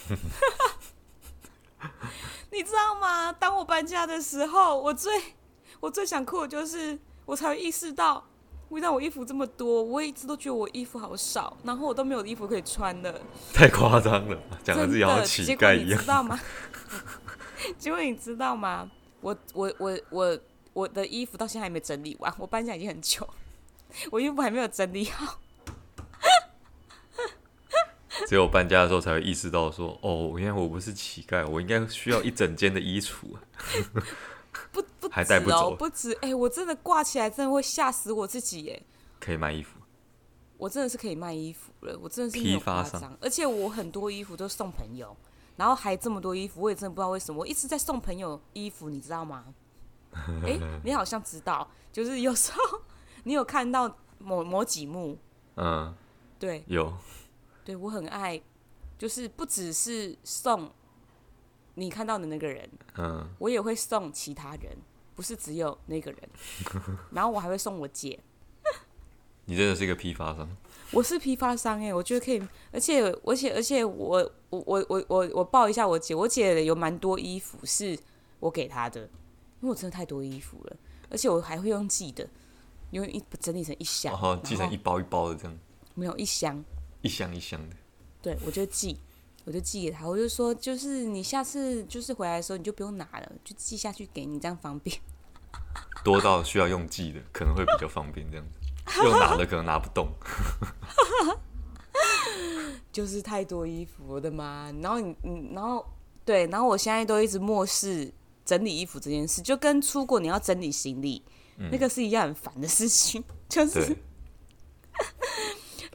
[2.51, 3.31] 你知道吗？
[3.33, 5.11] 当我搬家的时候，我最
[5.79, 8.23] 我最想哭的就是我才会意识到。
[8.69, 9.83] 为什么我衣服这么多？
[9.83, 13.21] 我一直都觉得我衣服好少，然后我都没有衣服可以穿的。
[13.53, 15.99] 太夸张了，讲的自己好像乞丐一样。
[15.99, 16.39] 你知道吗？
[17.77, 18.89] 结果你知道吗？
[19.21, 20.39] 我我我我
[20.73, 23.29] 我的衣服到现在还没整理完，我搬家已经很久，
[24.09, 25.37] 我衣服还没有整理好。
[28.34, 33.28] 只有搬家的时候才会意识到说，哦，原来我不是乞丐，我应该需要一整间的衣橱。
[34.74, 36.34] 不不还带不走，不止哎、欸！
[36.34, 38.84] 我真的挂起来，真的会吓死我自己耶。
[39.19, 39.80] 可以卖衣服，
[40.58, 43.15] 我真的是可以卖衣服了，我真的是没有夸张。
[43.22, 45.15] 而且我很多衣服都送朋友，
[45.56, 49.46] 然后还这么多衣服，我也真的不知道为什么，我一直在送朋友衣服，你知道吗？
[50.43, 52.82] 哎、欸，你好像知道，就是有时候
[53.26, 55.19] 你有看到某某几幕，
[55.56, 55.93] 嗯，
[56.39, 56.91] 对，有，
[57.63, 58.41] 对我很爱，
[58.97, 60.71] 就是不只是送。
[61.76, 64.78] 你看到的那个人，嗯，我也会送其他人，
[65.15, 66.21] 不是只有那个人。
[67.12, 68.19] 然后我还会送我姐。
[69.45, 70.47] 你真的是一个批发商。
[70.91, 77.97] 我是批发商哎，我觉得可以，而且而且而且我我我我我我报一下我姐，我姐有蛮多衣服是
[78.39, 79.10] 我给她的，因
[79.62, 80.78] 为我真的太多衣服了，
[81.10, 82.30] 而且我还会用寄的，
[82.91, 85.58] 因为一整理成一箱，哦，寄成一包一包的这样，
[85.95, 86.63] 没有一箱，
[87.03, 87.75] 一箱一箱的，
[88.23, 88.97] 对，我就寄。
[89.45, 94.97] 我就寄给他，我就说，就是你下次就是回来的时候，你就不用拿了，就寄下去给你，这样方便。
[96.01, 98.57] 多到需要用寄的，可能会比较方便，这样子
[99.03, 100.07] 用拿的可能拿不动。
[102.89, 104.71] 就是太多衣服，我的妈！
[104.81, 105.85] 然后你，你，然后
[106.23, 108.09] 对，然后我现在都一直漠视
[108.45, 111.21] 整理衣服这件事，就跟出国你要整理行李，
[111.57, 113.93] 嗯、那个是一样很烦的事情，就是。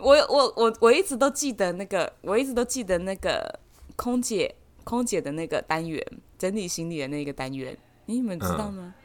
[0.00, 3.60] 我我我我一直都记得那个，我一直都记得那个
[3.96, 6.04] 空姐空姐的那个单元，
[6.38, 8.94] 整理行李的那个单元，你们知道吗？
[8.96, 9.04] 嗯、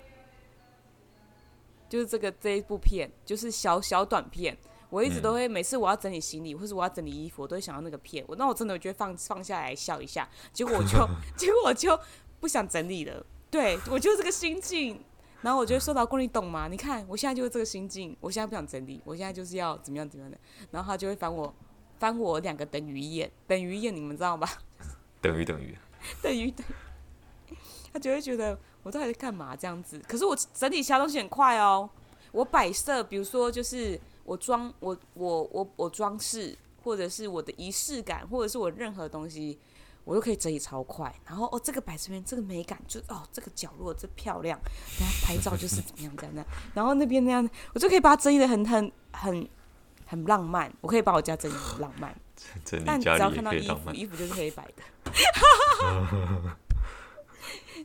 [1.90, 4.58] 就是这个这一部片，就是小小短片。
[4.90, 8.24] 我一直都会，每次我要整理行李或是我要整理衣服，我都会想到那个片。
[8.28, 12.00] 我那我真的我觉得放放下来笑一下，结果我就 结果我就
[12.40, 13.26] 不想整理了。
[13.50, 15.04] 对，我就这个心境。
[15.44, 16.70] 然后我觉得说老公，你懂吗？
[16.70, 20.38] 你看我现在就是这个心境，我现在不想整理，我现在就是要怎么样怎么样的。
[20.72, 21.54] 然后他就会翻我
[22.00, 24.50] 翻我两个等于一眼，等于一眼，你们知道吧？
[25.22, 25.78] 等于等于
[26.24, 26.66] 等于等
[27.50, 27.56] 于，
[27.92, 30.02] 他就会觉得我到底在干嘛这样子？
[30.08, 31.90] 可是我整理其他东西很快哦。
[32.32, 39.60] 我摆设，比如说就是我装我我我我装饰，或者是我的仪式感，或者是我任何东西。
[40.06, 44.60] 我就可以整理超快，然后哦，这个摆这边，这个美感就哦，这个角落这漂亮，
[45.00, 49.48] 然后拍照就是怎么样这样然后那边那样，我就可以把它整理的很很很
[50.06, 50.70] 很浪漫。
[50.82, 52.14] 我可以把我家整理很浪漫，
[52.86, 54.84] 但只要看到衣服，衣服就是黑白的。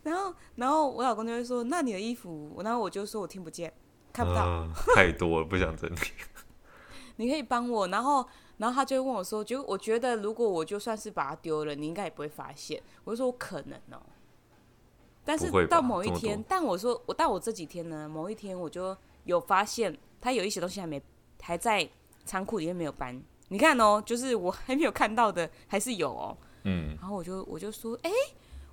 [0.03, 3.73] 然后然后我老公就会说：“那你的衣服？”然后我就说我听不见，
[4.13, 5.99] 看不到，呃、太多了，不想整理。
[7.17, 8.27] 你可以帮我，然后。
[8.59, 14.03] 然后他就会问我说：“就我觉得，如果我就算是把它丢了，你应该也不会发现。”我就说：“我可能哦。”
[15.25, 21.01] 但是到某一天，但我说我到我这几天呢，某一天我就有发现，他有一些东西还没
[21.41, 21.89] 还在
[22.25, 23.21] 仓库里面没有搬。
[23.49, 26.37] 你看哦，就是我还没有看到的，还是有哦。
[26.65, 26.97] 嗯。
[27.01, 28.11] 然后我就我就说：“哎，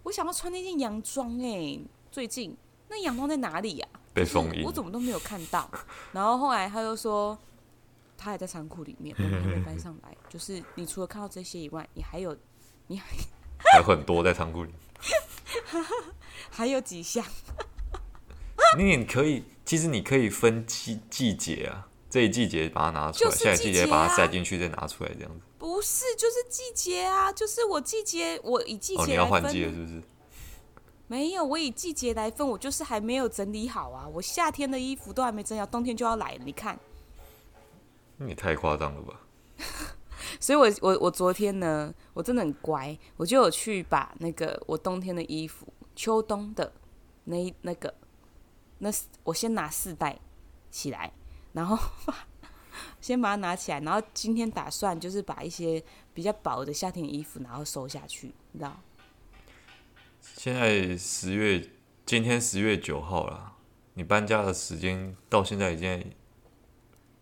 [0.02, 2.58] 我想要穿那件洋装哎，最近
[2.90, 3.88] 那洋装在哪里呀？
[4.14, 5.70] 被封印，我怎么都没有看到。”
[6.14, 7.38] 然后后来他又说。
[8.18, 10.16] 他还在仓库里面，我们还没 搬上来。
[10.30, 12.36] 就是你除了看到这些以外，你还有，
[12.88, 13.06] 你还
[13.74, 14.72] 还有很多在仓库里，
[16.50, 17.26] 还有几项。
[18.78, 25.42] 你可以，其实你可以分季季节啊，这一季节把它拿出来，下一季节把它塞进去，再拿出来这样子。
[25.58, 29.02] 不是，就是季节啊，就是我季节，我以季节。
[29.02, 30.02] 哦，你要换季了是不是？
[31.08, 34.08] 没有，我以季节来分，我就是还没有整理好啊。
[34.08, 36.78] 我夏天的衣服都还没整理好，冬天就要来了，你看。
[38.18, 39.22] 你太夸张了吧！
[40.40, 46.72] 所以我，我我我昨天呢，我真的很乖，我就有去把那个我冬天的衣服、秋冬的
[47.26, 47.94] 那那个
[48.80, 48.90] 那
[49.24, 50.20] 我先拿四袋
[50.70, 51.12] 起来，
[51.54, 51.78] 然后
[53.02, 58.80] 先把它拿起来，然后今天打算就是把一些比较薄的夏天的衣服然后收下去，你知道？
[60.22, 61.70] 现在十月，
[62.06, 63.54] 今天十月九号了，
[63.94, 66.14] 你搬家的时间到现在已经。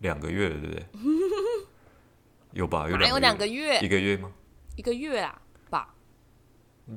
[0.04, 0.86] 两个月了，对不对？
[2.52, 2.88] 有吧？
[2.88, 4.30] 有两有两个月，一个月吗？
[4.76, 5.40] 一个月啊，
[5.70, 5.92] 吧。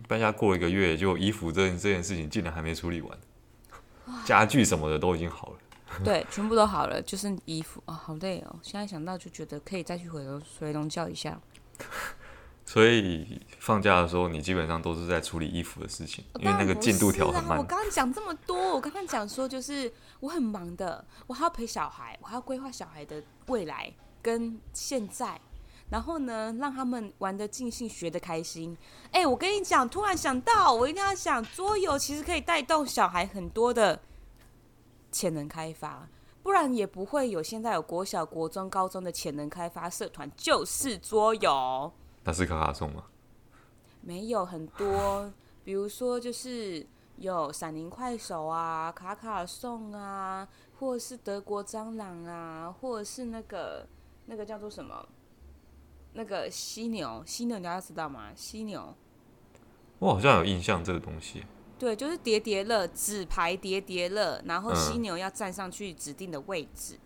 [0.08, 3.18] 搬家过了一个月，就衣服这件这件事情竟然还没处理完，
[4.26, 5.58] 家具什么的都已经好了。
[6.04, 8.60] 对，全部都好了，就是衣服啊、哦，好累哦。
[8.62, 11.40] 现在想到就觉得可以再去回龙回笼觉一下。
[12.66, 17.58] 所以放假的时候，你基本上都是在处理衣服的事情，因为那个进度条很慢。
[17.58, 25.40] 我刚刚讲这么多，我刚刚讲说就是我很忙的，我还要陪小孩，我还要规划小孩的未来跟现在，
[25.90, 28.78] 然后呢，让他们玩得尽兴，学得开心。
[29.12, 34.00] 哎，我跟你讲，突然想到，我一定要想桌游，其实可以带动小孩很多的
[35.12, 36.08] 潜能开发，
[36.44, 41.92] 不然也不会有现在有国小、国中、高中的潜能开发社团，就是桌游。
[42.24, 43.06] 那是卡卡颂吗？
[44.02, 45.32] 没有很多，
[45.64, 46.86] 比如说就是
[47.18, 50.48] 有闪灵快手啊、卡卡颂啊，
[50.80, 53.88] 或者是德国蟑螂啊，或者是那个
[54.26, 55.08] 那个叫做什么？
[56.14, 58.32] 那个犀牛，犀牛大家知道吗？
[58.36, 58.96] 犀牛，
[60.00, 61.44] 我好像有印象这个东西。
[61.78, 66.98] 对，就是叠叠乐，纸牌叠叠乐，然后犀牛要站上去指定的位置。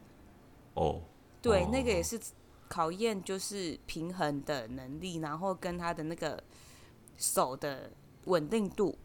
[0.76, 1.02] 哦、嗯，
[1.42, 2.20] 对，那个也是。
[2.72, 6.42] 考验就是平衡的能力，然后跟他的那个
[7.18, 7.92] 手的
[8.28, 8.98] 稳定度，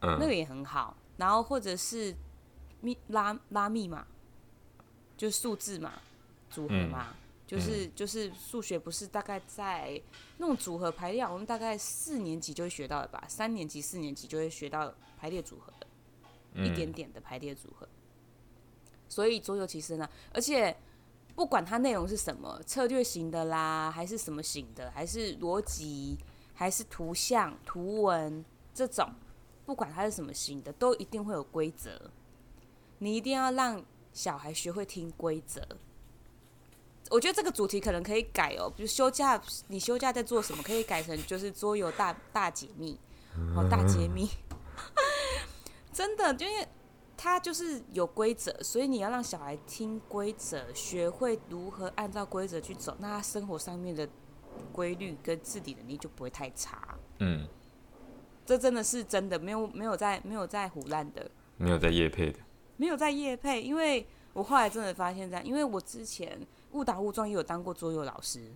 [0.00, 0.96] 嗯，那个也很好。
[1.16, 2.14] 然后或者是
[2.80, 4.06] 密拉拉密码，
[5.16, 5.92] 就数字嘛，
[6.50, 10.00] 组合嘛，嗯、就是就是数学不是大概在
[10.36, 13.24] 那种组合排列，我们大概四年级就会学到的吧？
[13.28, 15.86] 三年级、四年级就会学到排列组合的，
[16.54, 17.88] 嗯、一点点的排列组合。
[19.08, 20.76] 所以桌游其实呢，而且。
[21.34, 26.18] 不管它内容是什么，策略型的啦，还是什么型的，还是逻辑，
[26.52, 29.08] 还是图像、图文这种，
[29.68, 32.10] 不管它是什么型的，都一定会有规则。
[33.00, 35.60] 你一定要让小孩学会听规则。
[37.10, 40.62] 我觉得这个主题可能可以改哦，比如休假，你休假在做什么？
[40.62, 42.98] 可以改成就是桌游大大解密，
[43.54, 44.30] 哦，大揭秘，
[45.92, 46.66] 真的，就因为。
[47.20, 54.08] 他就是有规则，所以你要让小孩听规则，学会如何按照规则去走，那他生活上面的
[54.70, 56.96] 规律跟自理能力就不会太差。
[57.18, 57.44] 嗯，
[58.48, 62.38] 这真的是真的，没有没有在没有在胡乱的，没有在夜配的，
[62.78, 66.40] 没有在夜配，因为我后来真的发现这样，因为我之前
[66.72, 68.50] 误打误撞也有当过桌游老师，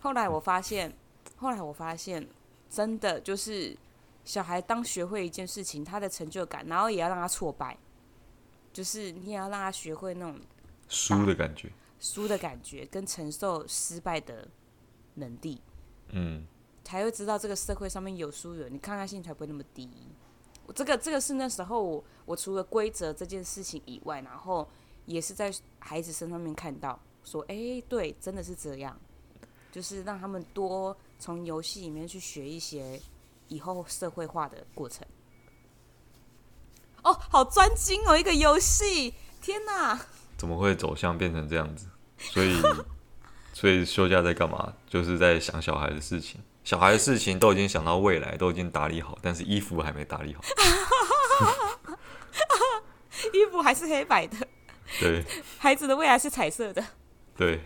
[0.00, 0.94] 后来我发现，
[1.36, 2.28] 后来我发现，
[2.68, 3.74] 真的就是
[4.26, 7.74] 小孩当学会一件事情，他的成就感，然后也要让他挫败，
[8.74, 10.38] 就是你也要让他学会那种
[10.86, 14.46] 输的感觉，输的感觉跟承受失败的
[15.14, 15.62] 能力，
[16.10, 16.46] 嗯，
[16.84, 19.88] 才会知道这个社会上面有输有，你抗压性才不会那么低。
[20.66, 24.68] 我这个这个是那时候我我除了规则这件事情以外，然后
[25.06, 28.98] 也是在孩子身上面看到说，哎，对，真的是这样，
[29.72, 33.00] 就是让他们多从游戏里面去学一些
[33.48, 35.06] 以后社会化的过程。
[37.02, 40.00] 哦，好专精哦，一个游戏，天哪！
[40.38, 41.86] 怎么会走向变成这样子？
[42.16, 42.58] 所以，
[43.52, 44.72] 所以休假在干嘛？
[44.88, 46.40] 就是在想小孩的事情。
[46.64, 50.42] 小孩的事情都已经想到未来，都已经打理好，但是衣服还没打理好。
[53.34, 54.36] 衣服还是黑白的。
[54.98, 55.22] 对。
[55.58, 56.82] 孩子的未来是彩色的。
[57.36, 57.60] 对。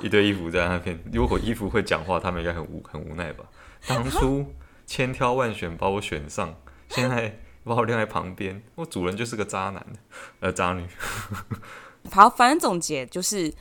[0.00, 3.44] 一堆衣服在那边，如果衣服会讲话，他们应该很无很无奈吧？
[3.86, 4.46] 当初
[4.86, 6.56] 千挑万选把我选上，
[6.88, 9.84] 现在把我晾在旁边，我主人就是个渣男，
[10.38, 10.86] 呃，渣女。
[12.12, 13.52] 好，反正总结就是。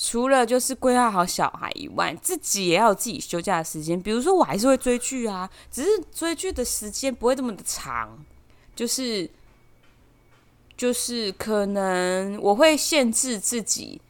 [0.00, 4.00] 除了就是规划好小孩以外，自己也要有自己休假的时间。
[4.00, 8.16] 比如说，我还是会追剧啊，只是追剧的时间不会这么的长，
[8.76, 9.28] 就是
[10.76, 14.00] 就是可能我会限制自己，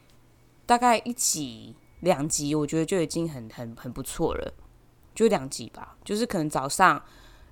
[0.67, 4.53] 大概一集两集，我觉得就已经很很很不错了，
[5.15, 5.97] 就两集吧。
[6.05, 7.03] 就是可能早上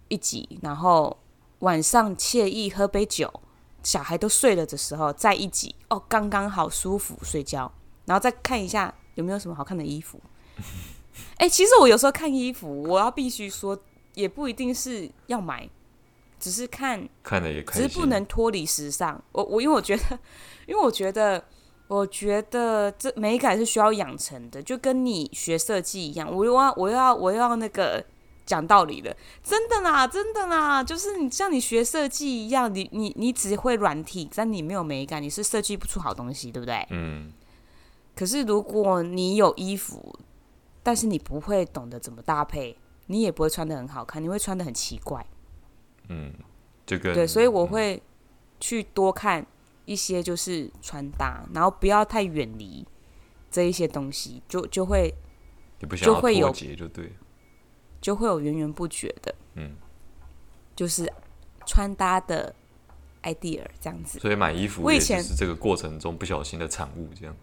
[0.09, 1.17] 一集，然后
[1.61, 3.41] 晚上惬意喝杯酒，
[3.81, 7.73] 小孩都睡了的时候再一集，哦，刚刚好舒服睡觉。
[8.07, 10.19] 然后再看一下有没有什么好看的衣服。
[11.37, 13.79] 哎，其实我有时候看衣服，我要必须说，
[14.15, 15.67] 也不一定是要买，
[16.39, 19.23] 只是看，看了也开心，只是不能脱离时尚。
[19.31, 20.19] 我我因为我觉得，
[20.67, 21.43] 因为我觉得，
[21.87, 26.31] 我觉得这美感是需要养成的，就跟你学设计一样。
[26.31, 28.03] 我又要我又要我又要那个
[28.45, 36.85] 讲道理的，真的啦，真的啦，就是你像你学设计一样，你你你只会软体，但你没有美感，你是设计不出好东西，对不对？
[36.91, 37.31] 嗯。
[38.17, 40.17] 可是，如果你有衣服，
[40.81, 42.75] 但是你不会懂得怎么搭配，
[43.05, 45.23] 你也不会穿的很好看，你会穿的很奇怪。
[46.09, 46.33] 嗯，
[46.83, 48.01] 这个对，所以我会
[48.59, 49.45] 去多看
[49.85, 52.83] 一些就是穿搭，然后不要太远离
[53.51, 55.13] 这一些东西，就就会
[56.01, 57.13] 就会有就对，
[58.01, 59.75] 就会有源源不绝的，嗯，
[60.75, 61.07] 就是
[61.67, 62.55] 穿搭的
[63.21, 64.17] idea 这样子。
[64.17, 67.35] 所以买衣服我以前是这个过程中不小心的产物，这样。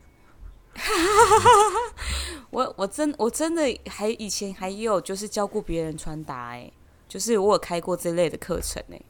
[2.50, 6.70] 我我真我真的还以前还有就是教过别人穿搭哎，
[7.08, 9.00] 就是我有开过这类的课程哎。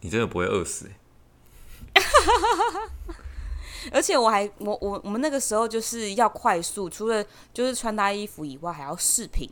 [0.00, 0.90] 你真的不会饿死
[1.94, 2.02] 哎！
[3.92, 9.48] 而且我还我我我们那个时候就是要快速，除了就是穿搭衣服以外，还要饰品，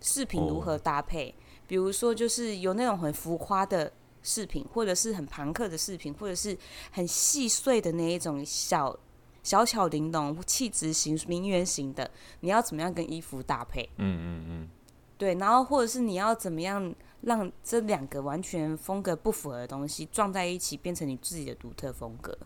[0.00, 1.34] 饰品如何搭配？Oh.
[1.66, 3.92] 比如说就是有那种很浮夸的
[4.22, 6.56] 饰品，或者是很朋克的饰品，或者是
[6.90, 8.98] 很细碎的那一种小。
[9.42, 13.88] 小巧玲珑、气质型、名媛型的，你要怎么样跟衣服搭配？
[13.96, 14.68] 嗯嗯嗯，
[15.16, 22.36] 对，然后或者是你要怎么样让这两个完全风格不符合的东西撞在一起，变成你自己的独特风格？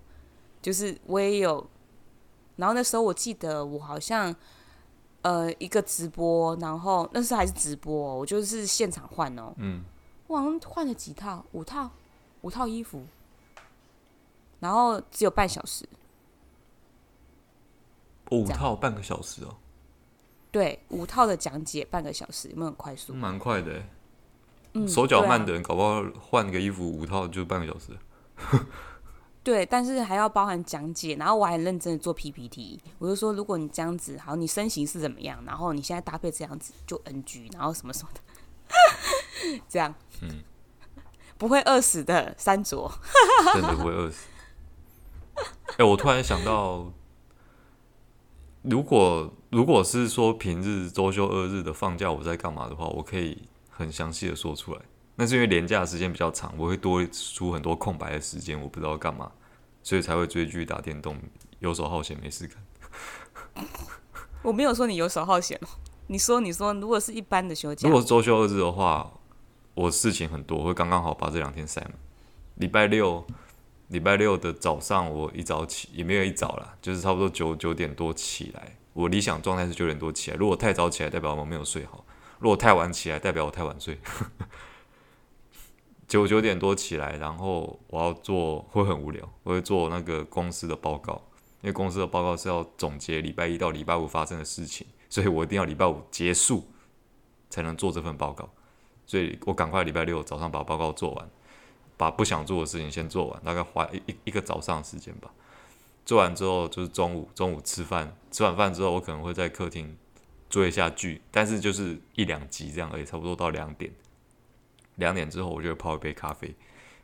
[0.62, 1.66] 就是我也有，
[2.57, 4.35] 然后那时候我记得我好像
[5.22, 9.83] 呃一个直播，然后那时候还是直播哦，我就是现场换哦，嗯，
[10.28, 11.90] 我好像换了几套，五套，
[12.42, 13.02] 五套衣服，
[14.61, 15.88] 然后只有半小时。
[18.30, 19.56] 五套半个小时哦，
[20.50, 23.12] 对，五套的讲解半个小时，有没有很快速？
[23.12, 23.82] 蛮快的，
[24.72, 27.96] 嗯，手脚慢的人搞不好换个衣服五套就半个小时。
[29.44, 32.80] 对，但是还要包含讲解，然后我还认真的做 PPT。
[32.98, 35.44] 我就说，如果你这样子，好，你身形是怎么样？
[35.44, 38.20] 然后你现在搭配这样子就 NG，然后什么什么的，
[39.68, 40.42] 这样，嗯，
[41.37, 42.90] 不会饿死的，三卓，
[43.52, 44.26] 真的不会饿死。
[45.37, 46.90] 哎、欸，我突然想到。
[48.64, 54.81] 如果如果是说平日周休二日的放假我在干嘛的话，我可以很详细的说出来。
[55.17, 59.31] 那是因为连假的时间比较长，我会多出很多空白的时间，我不知道干嘛，
[59.83, 61.17] 所以才会追剧、打电动、
[61.60, 63.65] 游手好闲、没事干。
[64.42, 65.69] 我没有说你游手好闲哦，
[66.06, 69.12] 你说你说，如果是一般的休假，如果是周休二日的话，
[69.75, 71.92] 我事情很多，我会刚刚好把这两天塞满。
[72.54, 73.27] 礼拜六。
[73.88, 78.76] 礼拜六的早上，我一早起也没有一早啦，就是差不多九九点多起来。
[78.92, 80.37] 我理想状态是九点多起来。
[80.37, 82.04] 如果太早起来，代表我没有睡好；
[82.38, 83.98] 如果太晚起来，代表我太晚睡。
[86.06, 91.20] 九九点多起来，然后我要做会很无聊，我会做那个公司的报告，
[91.62, 96.68] 因为公司的报告是要总结礼拜一到礼拜五发生的事情，所以我一定要礼拜五结束
[97.50, 98.48] 才能做这份报告，
[99.06, 101.30] 所以我赶快礼拜六早上把报告做完，
[101.97, 105.31] 把不想做的事情先做完，大概花一一一个早上时间吧。
[106.05, 109.97] 做完之后就是中午，中午吃饭，吃完饭之后我可能会在客厅
[110.51, 113.92] 追一下剧，但是就是一两集这样而已，差不多到两点。
[114.97, 116.55] 两点之后我就泡一杯咖啡，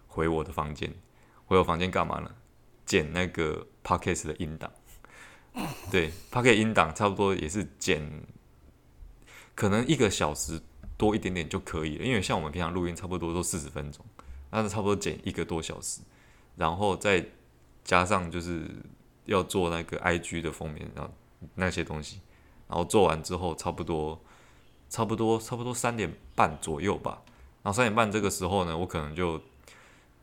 [0.07, 0.93] 回我的房间。
[1.47, 2.30] 回我房间干嘛呢？
[2.86, 4.70] 剪那个 podcast 的音档。
[5.91, 8.22] 对，podcast 音档差不多也是剪，
[9.55, 10.61] 可能一个小时
[10.97, 14.05] 多一点点就可以了，因为像我们平常录音差不多都四十分钟，
[14.51, 16.01] 那是差不多剪一个多小时，
[16.57, 17.26] 然后再。
[17.82, 18.68] 加上就是
[19.24, 21.11] 要做那个 IG 的封面，然后
[21.55, 22.20] 那些东西，
[22.68, 24.20] 然后做完之后，差不多，
[24.90, 27.22] 差不多，差不多三点半左右吧。
[27.62, 29.40] 然后三点半这个时候呢，我可能就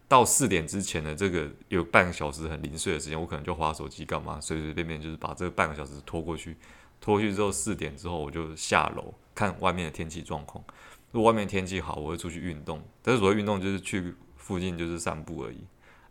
[0.08, 6.56] 到四点之前的这个有半个小时很零碎的时间，我可能就划手机干嘛，随随便便就是把这个半个小时拖过去。
[7.02, 10.64] 拖过去之后，四点之后我就下楼看外面的天气状况。
[11.12, 12.82] 如果外面天气好，我会出去运动。
[13.02, 15.60] 但是所谓运动就是去附近就是散步而已。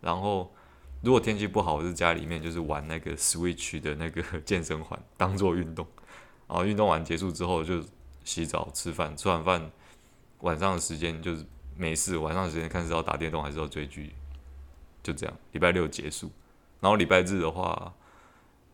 [0.00, 0.52] 然后。
[1.02, 5.86] 如果天气不好，我是家里面就是玩那个 Switch 的那个 健身环，当做运动。
[6.48, 7.84] 然后运动完结束之后就
[8.24, 9.70] 洗澡、吃饭，吃完饭
[10.40, 11.44] 晚上的时间就是
[11.76, 14.14] 没事，晚上的时间看是要打电动还是要追剧，
[15.02, 15.36] 就这样。
[15.52, 16.30] 礼拜六结束，
[16.80, 17.92] 然后礼拜日的话，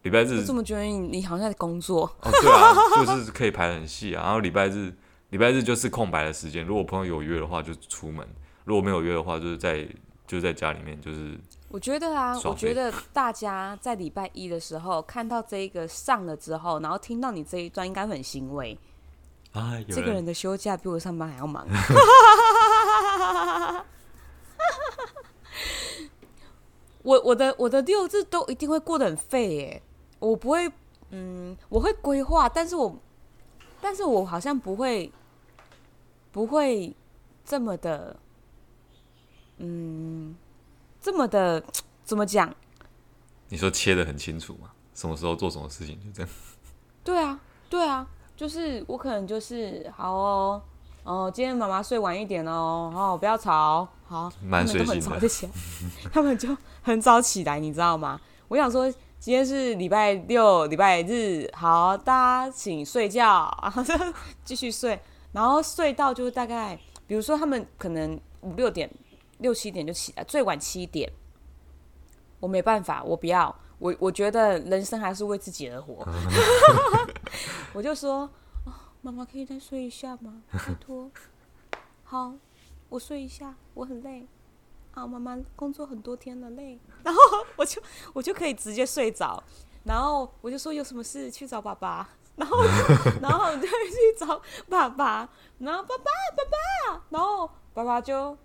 [0.02, 2.04] 礼拜日我怎么觉得你你好像在工作？
[2.22, 2.72] 哦，对啊，
[3.04, 4.22] 就是可以排得很细啊。
[4.22, 4.94] 然后礼拜日，
[5.32, 6.62] 礼拜日就是空白的时间。
[6.62, 8.22] 如果朋友有约的话，就出门；
[8.66, 9.88] 如果没有约的话，就是在
[10.26, 11.38] 就在家里面就是。
[11.70, 18.78] 我觉得啊，我觉得大家在礼拜一的时候看到这一个上了之后，然后听到你这一段，应该很欣慰。
[19.52, 21.66] 啊，这个人的休假比我上班还要忙。
[27.02, 29.82] 我我的我的六日都一定会过得很废耶，
[30.18, 30.70] 我不会，
[31.08, 32.94] 嗯，我会规划，但是我，
[33.80, 35.10] 但是我好像不会，
[36.32, 36.96] 不会
[37.44, 38.16] 这么的，
[39.58, 40.34] 嗯。
[41.00, 41.60] 这么的
[42.04, 42.54] 怎么讲？
[43.48, 44.70] 你说切的很清楚嘛？
[44.94, 46.30] 什么时候做什么事情就这样？
[47.02, 48.06] 对啊，对啊，
[48.36, 50.62] 就是我可能就是好哦，
[51.02, 55.52] 哦，今天妈妈睡晚一点哦，哦，不要吵，好，蛮睡们都很早就起来，
[56.12, 58.20] 他们就很早起来，你知道吗？
[58.46, 63.92] 我想说，今天是礼拜六、礼拜日，好，大家请睡觉，然后就
[64.44, 65.00] 继续睡，
[65.32, 68.90] 然后睡到就是大概，比如说他们可能五六点。
[69.38, 71.12] 六七点就起来，最晚七点。
[72.38, 73.52] 我没办法，我不要。
[73.80, 76.06] 我我觉得人生还是为自己而活。
[77.74, 78.30] 我就说，
[78.64, 80.42] 哦，妈妈可以再睡一下吗？
[80.52, 81.10] 拜托。
[82.04, 82.34] 好，
[82.88, 84.28] 我睡一下，我很累。
[84.92, 86.78] 啊，妈妈工作很多天了，累。
[87.02, 87.20] 然后
[87.56, 89.42] 我就我就可以直接睡着。
[89.82, 92.08] 然后我就说有什么事去找爸爸。
[92.42, 92.62] 然后
[93.22, 95.28] 然后就去找爸爸。
[95.58, 96.04] 然后爸爸
[96.36, 98.36] 爸爸，然后爸爸就。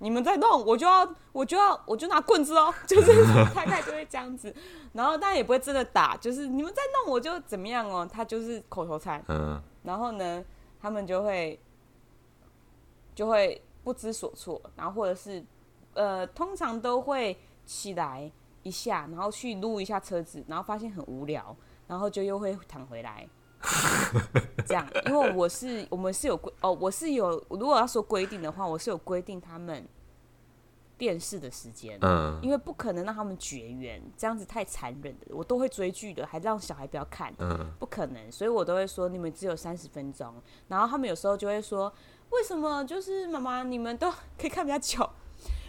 [0.00, 4.54] 你们在弄，我就要，我就要，我就拿棍子哦， 就是太太就会这样子，
[4.92, 10.44] 然后但也不会真的打，就是你们在弄，我就怎么样哦，他就是口头禅，嗯，然后呢，
[10.80, 11.60] 他们就会
[13.12, 15.44] 就会不知所措，然后或者是
[15.94, 17.36] 呃，通常都会
[17.66, 18.30] 起来
[18.62, 21.56] 一下，然后去撸一下车子，然后发现很无聊，
[21.88, 23.28] 然后就又会躺回来。
[24.64, 29.84] 这样，因为我是我们是有规哦，我是有如果要说规定的话，我是有规定他们
[30.96, 40.34] 电视的时间，嗯，因为不可能让他们绝缘，这样子太残忍的，我都会追剧的，还让小孩不要看，嗯，不可能，所以我都会说你们只有三十分钟，
[40.68, 41.92] 然后他们有时候就会说，
[42.30, 44.08] 为什么就是妈妈你们都
[44.38, 45.08] 可以看比较久，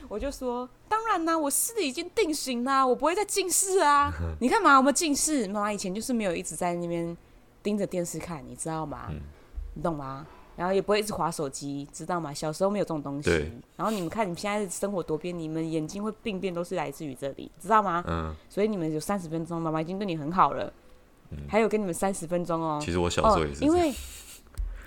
[0.09, 7.15] 我就说当然啦，我视力已经定型啦，我不会再近视啊， 你看嘛，我们近视，妈妈以前就是没有一直在那边。
[7.61, 9.07] 盯着电视看，你知道吗？
[9.09, 9.19] 嗯、
[9.73, 10.25] 你懂吗？
[10.55, 12.33] 然后也不会一直划手机，知道吗？
[12.33, 13.29] 小时候没有这种东西。
[13.29, 18.01] 对然后你们看，你们现在的生活多变，你们眼睛会病变，都是来自于这里，知道吗？
[18.07, 18.33] 嗯。
[18.47, 20.71] 所以你们有三十分钟，妈妈已经对你很好了。
[21.31, 22.79] 嗯、还有给你们三十分钟哦。
[22.81, 23.67] 其实我小时候也是、哦。
[23.67, 23.89] 因为，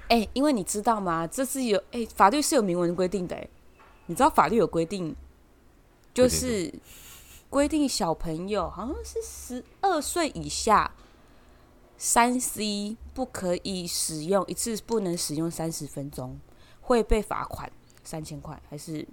[0.09, 1.27] 哎、欸，因为你知道吗？
[1.27, 3.37] 这是有哎、欸，法律是有明文规定的。
[4.13, 5.17] 你知道法律有规定，
[6.13, 6.73] 就是
[7.49, 10.93] 规定小朋友好像是十二岁以下。
[11.97, 16.37] 三 C 不可以使用，一次不能使用三十分钟，
[16.81, 17.71] 会被罚款
[18.03, 19.07] 三千块还是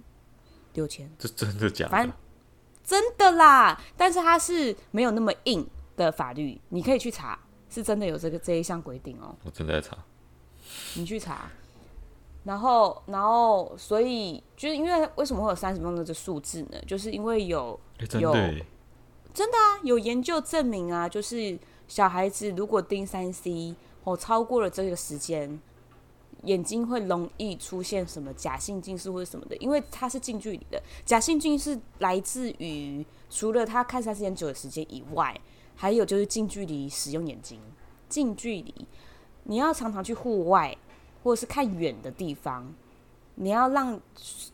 [0.74, 1.08] 六千？
[1.16, 1.90] 这真的假的？
[1.92, 2.12] 反正
[2.84, 5.64] 真的啦，但是它是没有那么硬
[5.96, 7.38] 的法律，你可以去查，
[7.70, 9.36] 是真的有这个这一项规定哦。
[9.44, 9.96] 我正在查，
[10.94, 11.48] 你去查。
[12.44, 16.78] 然后，然后，所以就是因为为什么会有三十分钟的数字呢？
[16.86, 17.78] 就是因为有
[18.18, 18.32] 有
[19.34, 23.74] 真的啊，有研究证明啊，就是小孩子如果盯三 C
[24.04, 25.60] 哦超过了这个时间，
[26.44, 30.82] 眼睛会容易出现什么假性近视或者什么的，因为它是近距离的。
[31.04, 35.38] 假性近视来自于除了他看三 C 时间久的时间以外，
[35.76, 37.60] 还有就是近距离使用眼睛，
[38.08, 38.74] 近距离
[39.44, 40.74] 你要常常去户外。
[41.22, 42.72] 或者是看远的地方，
[43.34, 44.00] 你要让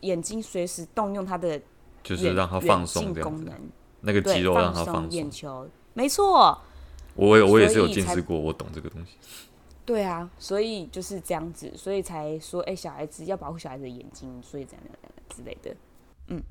[0.00, 1.60] 眼睛随时动用它的，
[2.02, 3.54] 就是让它放松功能，
[4.00, 6.58] 那个肌肉让它放松眼球，没错。
[7.14, 9.16] 我也我也是有近视过，我懂这个东西。
[9.86, 15.74] 对啊，所以就是这样子，所以才说，哎、欸，小孩子要保护小孩子的眼睛，所以怎样怎样之类的。
[16.26, 16.42] 嗯，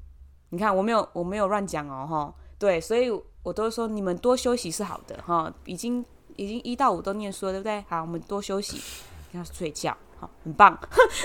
[0.49, 3.11] 你看我没有我没有乱讲哦，哈，对，所以
[3.43, 6.03] 我都说你们多休息是好的，哈，已经
[6.38, 7.84] 已经一到五都念书了，对不对？
[7.89, 8.82] 好，我们多休息，
[9.38, 9.95] 要睡觉。
[10.17, 10.79] 好，很棒。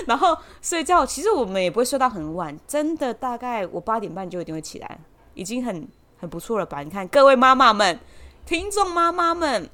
[0.05, 4.99] 然后睡觉，其实我们也不会睡到很晚，真的，大概我八点半就一定会起来，
[5.33, 5.87] 已经很
[6.17, 6.83] 很不错了吧？
[6.83, 7.97] 你看，各位妈妈们、
[8.45, 9.69] 听众妈妈们，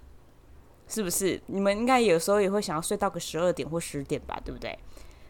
[0.87, 1.41] 是不是？
[1.47, 4.77] 你们应该有时候也会想要睡到个十二点或十点吧，对不对？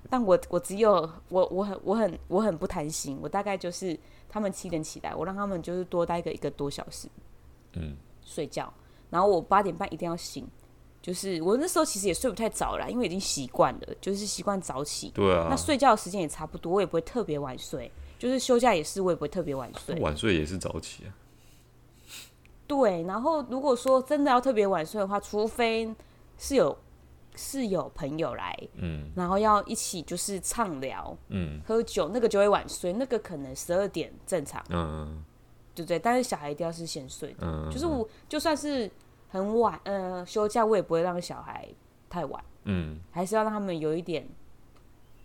[0.09, 3.97] 但我我只有我我很我很我很不贪心，我大概就是
[4.27, 7.07] 他们七点起来，我让他们就是多待个一个多小时，
[7.73, 8.73] 嗯，睡觉，
[9.09, 10.45] 然后我八点半一定要醒。
[11.07, 15.09] 就是我那时候其实也睡不太早了，因为已经习惯了，就是习惯早起。
[15.11, 15.47] 对啊。
[15.49, 17.89] 那睡觉的时间也差不多，我也不会特别晚睡。
[18.19, 19.97] 就是休假也是，我也不会特别晚睡。
[20.01, 21.15] 晚睡也是早起啊。
[22.67, 25.95] 对，然后如果说真的要特别晚睡的话，除非
[26.37, 26.77] 是有
[27.37, 35.23] 是有朋友来，嗯，然后要一起就是畅聊，嗯，喝酒，那个就会晚睡，那个可能十二点正常，嗯，
[35.73, 35.97] 对不对？
[35.97, 38.91] 但是小孩一定要是先睡的，嗯，就是我就算是。
[39.29, 41.67] 很晚，呃，休假我也不会让小孩
[42.09, 44.27] 太晚，嗯，还是要让他们有一点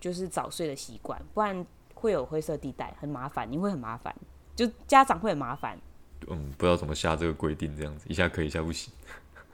[0.00, 4.14] 就是早睡的习惯，不然会有灰色地带，很麻烦，你会很麻烦，
[4.56, 5.78] 就家长会很麻烦。
[6.28, 8.92] 嗯，不知道怎么下这个规定，这样子一下可以，一下不行。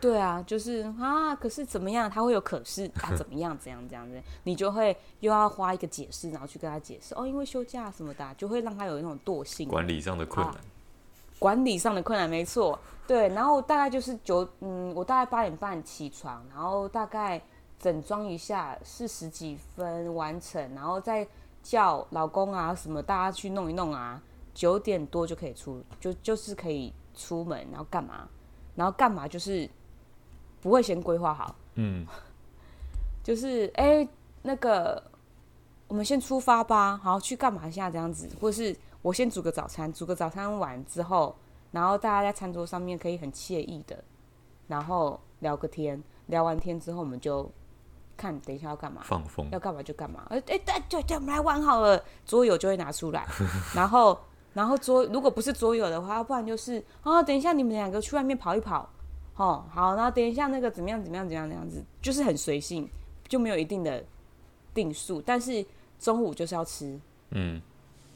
[0.01, 2.09] 对啊，就是啊，可是怎么样？
[2.09, 3.59] 他会有可是啊，怎么样？
[3.59, 3.83] 怎样？
[3.89, 10.55] 这样子，你就会又要花一个解释，然后去跟他解释哦，因为休假什么的，就会让他有那种惰性管理上的困难。
[10.55, 10.61] 啊
[11.39, 17.41] 管理上的困难没错，对，然后大概就是九，嗯，我大概八点半起床，然后大概
[17.79, 21.27] 整装一下，四十几分完成，然后再
[21.63, 24.21] 叫老公啊什么大家去弄一弄啊，
[24.53, 28.29] 九点多就可以出，就就是可以出门，然后干嘛？
[28.75, 29.29] 然后干嘛？
[29.29, 29.69] 就是
[30.61, 32.05] 不会先规划好，嗯，
[33.23, 34.07] 就是哎，
[34.43, 35.01] 那个
[35.87, 38.77] 我们先出发吧，好，去干嘛一下这样子，或是。
[39.03, 41.37] 我先煮个早餐，煮个早餐完之后，
[41.71, 44.03] 然后大家在餐桌上面可以很惬意的，
[44.67, 47.49] 然后聊个天，聊完天之后，我们就
[48.17, 49.83] 看等一下要干嘛，放风，要干嘛？
[49.83, 50.27] 就干嘛。
[50.31, 53.27] 哎哎，对对，我们来玩好了，桌游就会拿出来，
[53.75, 54.19] 然后
[54.55, 58.91] 然后桌如果不是桌游的话，不然就是哦，等一下你们两个去外面跑一跑，
[59.37, 62.91] 哦好，然后等一下那个怎么样怎么样怎么样那样子，就是很随性，
[63.29, 64.05] 就没有一定的
[64.75, 65.65] 定数，但是
[66.01, 66.99] 中午就是要吃，
[67.31, 67.63] 嗯。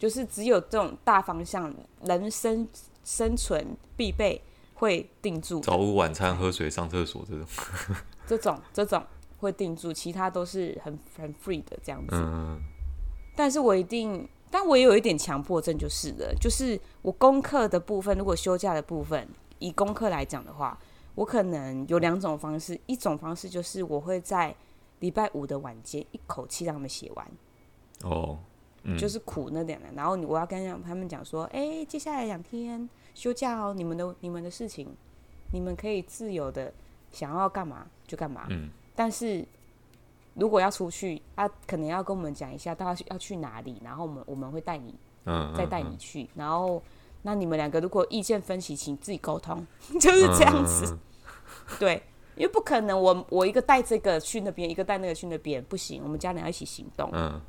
[0.03, 1.72] 就是只有这种大方向，
[2.03, 2.66] 人生
[3.05, 3.64] 生存
[3.96, 4.42] 必备
[4.74, 5.61] 会定住。
[5.61, 7.46] 早午晚餐、喝水、上厕所这种，
[8.26, 9.00] 这种这种
[9.38, 12.16] 会定住，其他都是很很 free 的这样子。
[12.16, 12.61] 嗯。
[13.36, 19.28] 但是我一定，但我也有一点强迫症，就是的，就是我功课的部分，如果休假的部分，
[19.61, 20.76] 以功课来讲的话，
[21.14, 24.53] 我可能有两种方式，一种方式就是我会在
[24.98, 27.30] 礼拜五的晚间一口气让他们写完。
[28.03, 28.40] 哦。
[28.98, 34.88] 就是苦那点的，然后我要跟他们讲说，哎，接下来两天休假哦，你们的你们的事情，
[35.52, 36.72] 你们可以自由的
[37.10, 38.46] 想要干嘛就干嘛。
[38.50, 38.70] 嗯。
[38.94, 39.44] 但是
[40.34, 44.94] 如果要出去，啊，可能要跟我们讲一下，大家要去哪里，然后我们我们会带你，
[45.26, 46.28] 嗯，再带你去。
[46.34, 46.82] 然后
[47.22, 49.64] 那你们两个如果意见分歧，请自己沟通，
[50.00, 50.98] 就是这样子。
[51.78, 52.02] 对，
[52.34, 57.08] 因为不可能我我一个带这个去那边，一个带那个去那边，不行，我们家人要一起行动。
[57.12, 57.40] 嗯。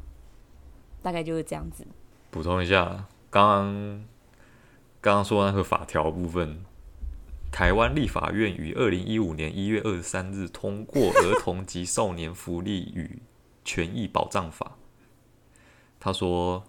[1.04, 1.86] 大概就是这样子。
[2.32, 4.06] 补充一下，刚刚
[5.02, 6.64] 刚刚说那个法条部分，
[7.52, 13.22] 台湾立法院于二零一五年一月二十三日通过《儿童及少年福利与
[13.64, 14.78] 权益保障法》。
[16.00, 16.64] 他说，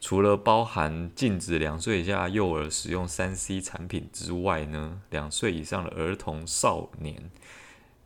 [0.00, 7.30] 除了包含禁止两岁以下幼儿使用三 C 产品之外呢，两岁以上的儿童少年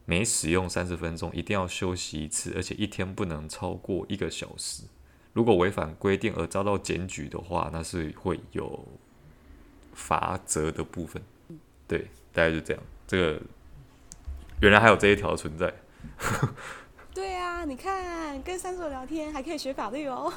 [0.05, 4.85] 每使用三十分钟一定要休息一次，而且一天不能超过一个小时。
[5.39, 8.85] 如果违反规定而遭到检举的话，那是会有
[9.95, 11.23] 罚则的部分。
[11.87, 12.83] 对，大概就这样。
[13.07, 13.41] 这个
[14.61, 15.73] 原来还有这一条存在。
[17.15, 20.33] 对啊，你看跟三所聊天还可以学法律哦。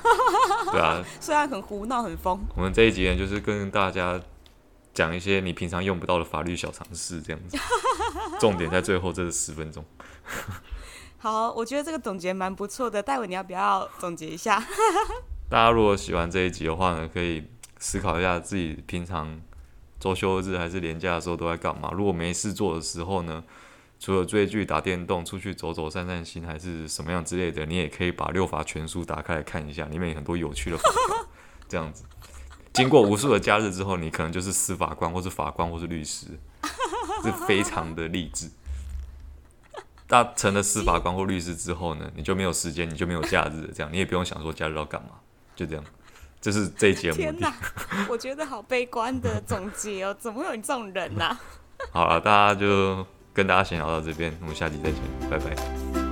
[0.71, 2.39] 对啊， 虽然很胡闹很疯。
[2.55, 4.21] 我们这一集呢，就是跟大家
[4.93, 7.57] 讲一些你平常用不到的法律小常识，这样子。
[8.39, 9.83] 重点在最后这十分钟。
[11.23, 13.03] 好，我觉得这个总结蛮不错的。
[13.03, 14.59] 待会你要不要总结一下？
[15.47, 17.43] 大家如果喜欢这一集的话呢，可以
[17.77, 19.39] 思考一下自己平常
[19.99, 21.91] 周休日还是连假的时候都在干嘛。
[21.91, 23.43] 如果没事做的时候呢，
[23.99, 30.89] 除了追剧、打电动、出去走走、散散心，还是什么样之类的，你也可以把六法全书打开来看一下，里面有很多有趣的法。
[31.69, 32.03] 这样子，
[32.73, 36.25] 经过无数的假日之后，你可能就是司法官，或是法官，或是律师，
[37.21, 38.49] 是非常的励志。
[40.11, 45.11] 那成了司法官或律师之后呢，你就没有时间，你就没有假日，这样你也不用想说假日要干嘛，
[45.55, 45.83] 就这样。
[46.39, 47.23] 这是这一节目的。
[47.23, 47.51] 天哪，
[48.07, 51.41] 我觉得好悲观的总结哦，怎么会有你这种人呐、啊？
[51.91, 53.03] 好了，大家就。
[53.33, 54.99] 跟大家闲聊到这边，我们下期再见，
[55.29, 56.10] 拜拜。